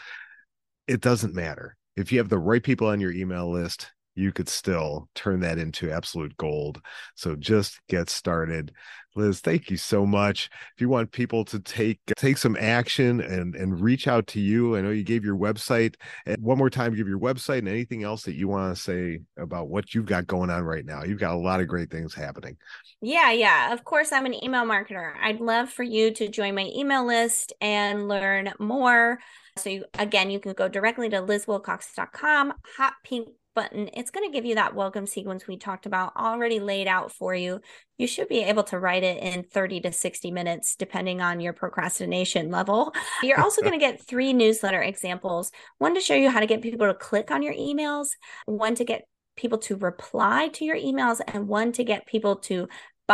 It 0.87 1.01
doesn't 1.01 1.35
matter. 1.35 1.77
If 1.95 2.11
you 2.11 2.17
have 2.19 2.29
the 2.29 2.39
right 2.39 2.63
people 2.63 2.87
on 2.87 2.99
your 2.99 3.11
email 3.11 3.51
list, 3.51 3.91
you 4.15 4.31
could 4.31 4.49
still 4.49 5.09
turn 5.15 5.41
that 5.41 5.57
into 5.57 5.91
absolute 5.91 6.35
gold. 6.37 6.81
So 7.15 7.35
just 7.35 7.79
get 7.87 8.09
started. 8.09 8.73
Liz, 9.15 9.41
thank 9.41 9.69
you 9.69 9.77
so 9.77 10.05
much. 10.05 10.49
If 10.75 10.81
you 10.81 10.87
want 10.87 11.11
people 11.11 11.43
to 11.45 11.59
take 11.59 11.99
take 12.15 12.37
some 12.37 12.55
action 12.59 13.19
and 13.19 13.55
and 13.55 13.81
reach 13.81 14.07
out 14.07 14.27
to 14.27 14.39
you, 14.39 14.77
I 14.77 14.81
know 14.81 14.89
you 14.89 15.03
gave 15.03 15.25
your 15.25 15.37
website. 15.37 15.95
And 16.25 16.41
one 16.41 16.57
more 16.57 16.69
time, 16.69 16.95
give 16.95 17.07
your 17.07 17.19
website 17.19 17.59
and 17.59 17.67
anything 17.67 18.03
else 18.03 18.23
that 18.23 18.35
you 18.35 18.47
want 18.47 18.75
to 18.75 18.81
say 18.81 19.19
about 19.37 19.69
what 19.69 19.93
you've 19.93 20.05
got 20.05 20.27
going 20.27 20.49
on 20.49 20.63
right 20.63 20.85
now. 20.85 21.03
You've 21.03 21.19
got 21.19 21.33
a 21.33 21.37
lot 21.37 21.59
of 21.59 21.67
great 21.67 21.91
things 21.91 22.13
happening. 22.13 22.57
Yeah, 23.01 23.31
yeah. 23.31 23.73
Of 23.73 23.83
course, 23.83 24.11
I'm 24.11 24.25
an 24.25 24.43
email 24.43 24.63
marketer. 24.63 25.13
I'd 25.21 25.41
love 25.41 25.69
for 25.69 25.83
you 25.83 26.11
to 26.13 26.29
join 26.29 26.55
my 26.55 26.69
email 26.73 27.05
list 27.05 27.53
and 27.59 28.07
learn 28.07 28.53
more. 28.59 29.19
So 29.57 29.69
you, 29.69 29.85
again, 29.99 30.31
you 30.31 30.39
can 30.39 30.53
go 30.53 30.69
directly 30.69 31.09
to 31.09 31.17
lizwilcox.com, 31.17 32.53
hot 32.77 32.93
pink 33.03 33.29
button, 33.53 33.89
it's 33.93 34.11
going 34.11 34.29
to 34.29 34.33
give 34.33 34.45
you 34.45 34.55
that 34.55 34.75
welcome 34.75 35.05
sequence 35.05 35.47
we 35.47 35.57
talked 35.57 35.85
about 35.85 36.15
already 36.15 36.59
laid 36.59 36.87
out 36.87 37.11
for 37.11 37.35
you. 37.35 37.61
You 37.97 38.07
should 38.07 38.27
be 38.27 38.43
able 38.43 38.63
to 38.65 38.79
write 38.79 39.03
it 39.03 39.21
in 39.21 39.43
30 39.43 39.81
to 39.81 39.91
60 39.91 40.31
minutes, 40.31 40.75
depending 40.75 41.21
on 41.21 41.39
your 41.39 41.53
procrastination 41.53 42.49
level. 42.49 42.93
You're 43.23 43.41
also 43.41 43.61
going 43.61 43.73
to 43.73 43.79
get 43.79 44.05
three 44.05 44.33
newsletter 44.33 44.81
examples 44.81 45.51
one 45.77 45.95
to 45.95 46.01
show 46.01 46.15
you 46.15 46.29
how 46.29 46.39
to 46.39 46.45
get 46.47 46.61
people 46.61 46.87
to 46.87 46.93
click 46.93 47.31
on 47.31 47.41
your 47.41 47.53
emails, 47.53 48.09
one 48.45 48.75
to 48.75 48.83
get 48.83 49.03
people 49.35 49.57
to 49.57 49.75
reply 49.77 50.49
to 50.49 50.65
your 50.65 50.77
emails, 50.77 51.19
and 51.27 51.47
one 51.47 51.71
to 51.73 51.83
get 51.83 52.05
people 52.05 52.35
to 52.37 52.67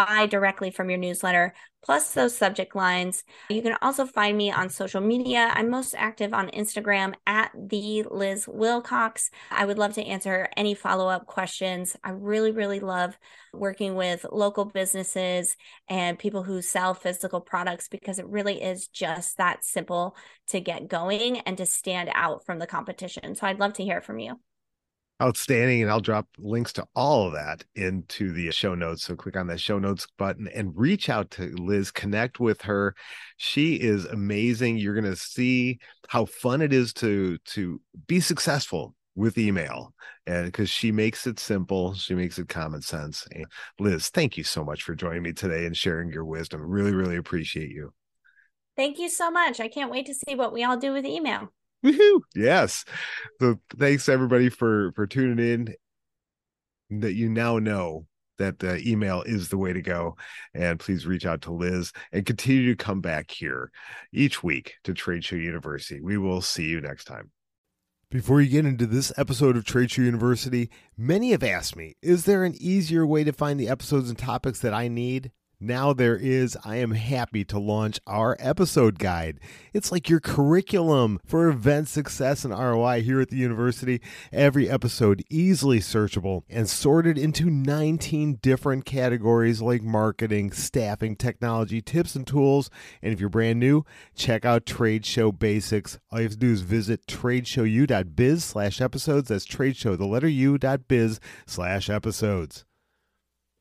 buy 0.05 0.27
directly 0.27 0.69
from 0.69 0.91
your 0.91 0.99
newsletter, 0.99 1.55
plus 1.83 2.13
those 2.13 2.37
subject 2.37 2.75
lines. 2.75 3.23
You 3.49 3.63
can 3.63 3.75
also 3.81 4.05
find 4.05 4.37
me 4.37 4.51
on 4.51 4.69
social 4.69 5.01
media. 5.01 5.51
I'm 5.55 5.71
most 5.71 5.95
active 5.97 6.35
on 6.35 6.49
Instagram 6.49 7.15
at 7.25 7.49
the 7.57 8.03
Liz 8.03 8.47
Wilcox. 8.47 9.31
I 9.49 9.65
would 9.65 9.79
love 9.79 9.93
to 9.93 10.05
answer 10.05 10.49
any 10.55 10.75
follow 10.75 11.07
up 11.07 11.25
questions. 11.25 11.97
I 12.03 12.11
really, 12.11 12.51
really 12.51 12.79
love 12.79 13.17
working 13.55 13.95
with 13.95 14.23
local 14.31 14.65
businesses 14.65 15.55
and 15.89 16.19
people 16.19 16.43
who 16.43 16.61
sell 16.61 16.93
physical 16.93 17.41
products 17.41 17.87
because 17.87 18.19
it 18.19 18.27
really 18.27 18.61
is 18.61 18.87
just 18.89 19.37
that 19.37 19.63
simple 19.63 20.15
to 20.49 20.59
get 20.59 20.87
going 20.87 21.39
and 21.39 21.57
to 21.57 21.65
stand 21.65 22.11
out 22.13 22.45
from 22.45 22.59
the 22.59 22.67
competition. 22.67 23.33
So 23.33 23.47
I'd 23.47 23.59
love 23.59 23.73
to 23.73 23.83
hear 23.83 24.01
from 24.01 24.19
you 24.19 24.39
outstanding 25.21 25.81
and 25.81 25.89
i'll 25.89 25.99
drop 25.99 26.27
links 26.37 26.71
to 26.73 26.85
all 26.95 27.27
of 27.27 27.33
that 27.33 27.63
into 27.75 28.31
the 28.31 28.51
show 28.51 28.75
notes. 28.75 29.03
So 29.03 29.15
click 29.15 29.35
on 29.35 29.47
that 29.47 29.59
show 29.59 29.79
notes 29.79 30.07
button 30.17 30.47
and 30.53 30.73
reach 30.75 31.09
out 31.09 31.31
to 31.31 31.53
liz. 31.55 31.91
Connect 31.91 32.39
with 32.39 32.61
her. 32.63 32.95
She 33.37 33.75
is 33.75 34.05
amazing. 34.05 34.77
You're 34.77 34.93
going 34.93 35.05
to 35.05 35.15
see 35.15 35.79
how 36.07 36.25
fun 36.25 36.61
it 36.61 36.73
is 36.73 36.93
to 36.93 37.37
to 37.39 37.81
be 38.07 38.19
successful 38.19 38.93
with 39.15 39.39
email 39.39 39.95
and 40.27 40.45
because 40.45 40.69
she 40.69 40.91
makes 40.91 41.25
it 41.25 41.39
simple 41.39 41.95
she 41.95 42.13
makes 42.13 42.37
it 42.37 42.47
common 42.47 42.81
sense. 42.81 43.25
And 43.31 43.45
liz 43.79 44.09
thank 44.09 44.37
you 44.37 44.43
so 44.43 44.63
much 44.63 44.83
for 44.83 44.93
joining 44.93 45.23
me 45.23 45.33
today 45.33 45.65
and 45.65 45.75
sharing 45.75 46.11
your 46.11 46.25
wisdom. 46.25 46.61
Really 46.61 46.93
really 46.93 47.17
appreciate 47.17 47.71
you. 47.71 47.93
Thank 48.75 48.99
you 48.99 49.09
so 49.09 49.31
much. 49.31 49.59
I 49.59 49.69
can't 49.69 49.89
wait 49.89 50.05
to 50.05 50.13
see 50.13 50.35
what 50.35 50.53
we 50.53 50.63
all 50.63 50.77
do 50.77 50.93
with 50.93 51.03
email 51.03 51.51
Woohoo! 51.85 52.21
Yes. 52.35 52.85
So 53.39 53.59
thanks 53.77 54.09
everybody 54.09 54.49
for 54.49 54.91
for 54.93 55.07
tuning 55.07 55.39
in. 55.45 55.75
That 57.01 57.13
you 57.13 57.29
now 57.29 57.59
know 57.59 58.07
that 58.37 58.59
the 58.59 58.81
email 58.87 59.23
is 59.23 59.49
the 59.49 59.57
way 59.57 59.73
to 59.73 59.81
go. 59.81 60.15
And 60.53 60.79
please 60.79 61.05
reach 61.05 61.25
out 61.25 61.41
to 61.41 61.51
Liz 61.51 61.91
and 62.11 62.25
continue 62.25 62.73
to 62.73 62.83
come 62.83 63.01
back 63.01 63.31
here 63.31 63.71
each 64.13 64.43
week 64.43 64.75
to 64.83 64.93
Trade 64.93 65.25
Show 65.25 65.35
University. 65.35 66.01
We 66.01 66.17
will 66.17 66.41
see 66.41 66.65
you 66.65 66.79
next 66.79 67.05
time. 67.05 67.31
Before 68.09 68.39
you 68.39 68.49
get 68.49 68.65
into 68.65 68.85
this 68.85 69.11
episode 69.17 69.57
of 69.57 69.65
Trade 69.65 69.91
Show 69.91 70.01
University, 70.01 70.69
many 70.97 71.31
have 71.31 71.43
asked 71.43 71.75
me, 71.75 71.97
is 72.01 72.23
there 72.23 72.45
an 72.45 72.55
easier 72.57 73.05
way 73.05 73.25
to 73.25 73.33
find 73.33 73.59
the 73.59 73.67
episodes 73.67 74.07
and 74.09 74.17
topics 74.17 74.59
that 74.59 74.73
I 74.73 74.87
need? 74.87 75.31
Now 75.59 75.91
there 75.91 76.15
is, 76.15 76.55
I 76.63 76.75
am 76.75 76.91
happy 76.91 77.43
to 77.45 77.57
launch 77.57 77.99
our 78.05 78.37
episode 78.39 78.99
guide. 78.99 79.39
It's 79.73 79.91
like 79.91 80.07
your 80.07 80.19
curriculum 80.19 81.19
for 81.25 81.47
event 81.47 81.87
success 81.87 82.45
and 82.45 82.53
ROI 82.53 83.01
here 83.01 83.19
at 83.21 83.29
the 83.29 83.37
university. 83.37 83.99
Every 84.31 84.69
episode 84.69 85.23
easily 85.31 85.79
searchable 85.79 86.43
and 86.47 86.69
sorted 86.69 87.17
into 87.17 87.49
19 87.49 88.35
different 88.39 88.85
categories 88.85 89.59
like 89.59 89.81
marketing, 89.81 90.51
staffing, 90.51 91.15
technology, 91.15 91.81
tips 91.81 92.15
and 92.15 92.27
tools. 92.27 92.69
And 93.01 93.11
if 93.11 93.19
you're 93.19 93.27
brand 93.27 93.59
new, 93.59 93.83
check 94.15 94.45
out 94.45 94.67
Trade 94.67 95.07
Show 95.07 95.31
Basics. 95.31 95.97
All 96.11 96.19
you 96.19 96.25
have 96.25 96.33
to 96.33 96.37
do 96.37 96.51
is 96.51 96.61
visit 96.61 97.07
tradeshowu.biz 97.07 98.43
slash 98.43 98.79
episodes. 98.79 99.29
That's 99.29 99.47
tradeshow, 99.47 99.97
the 99.97 100.05
letter 100.05 100.27
u.biz 100.27 101.19
slash 101.47 101.89
episodes. 101.89 102.66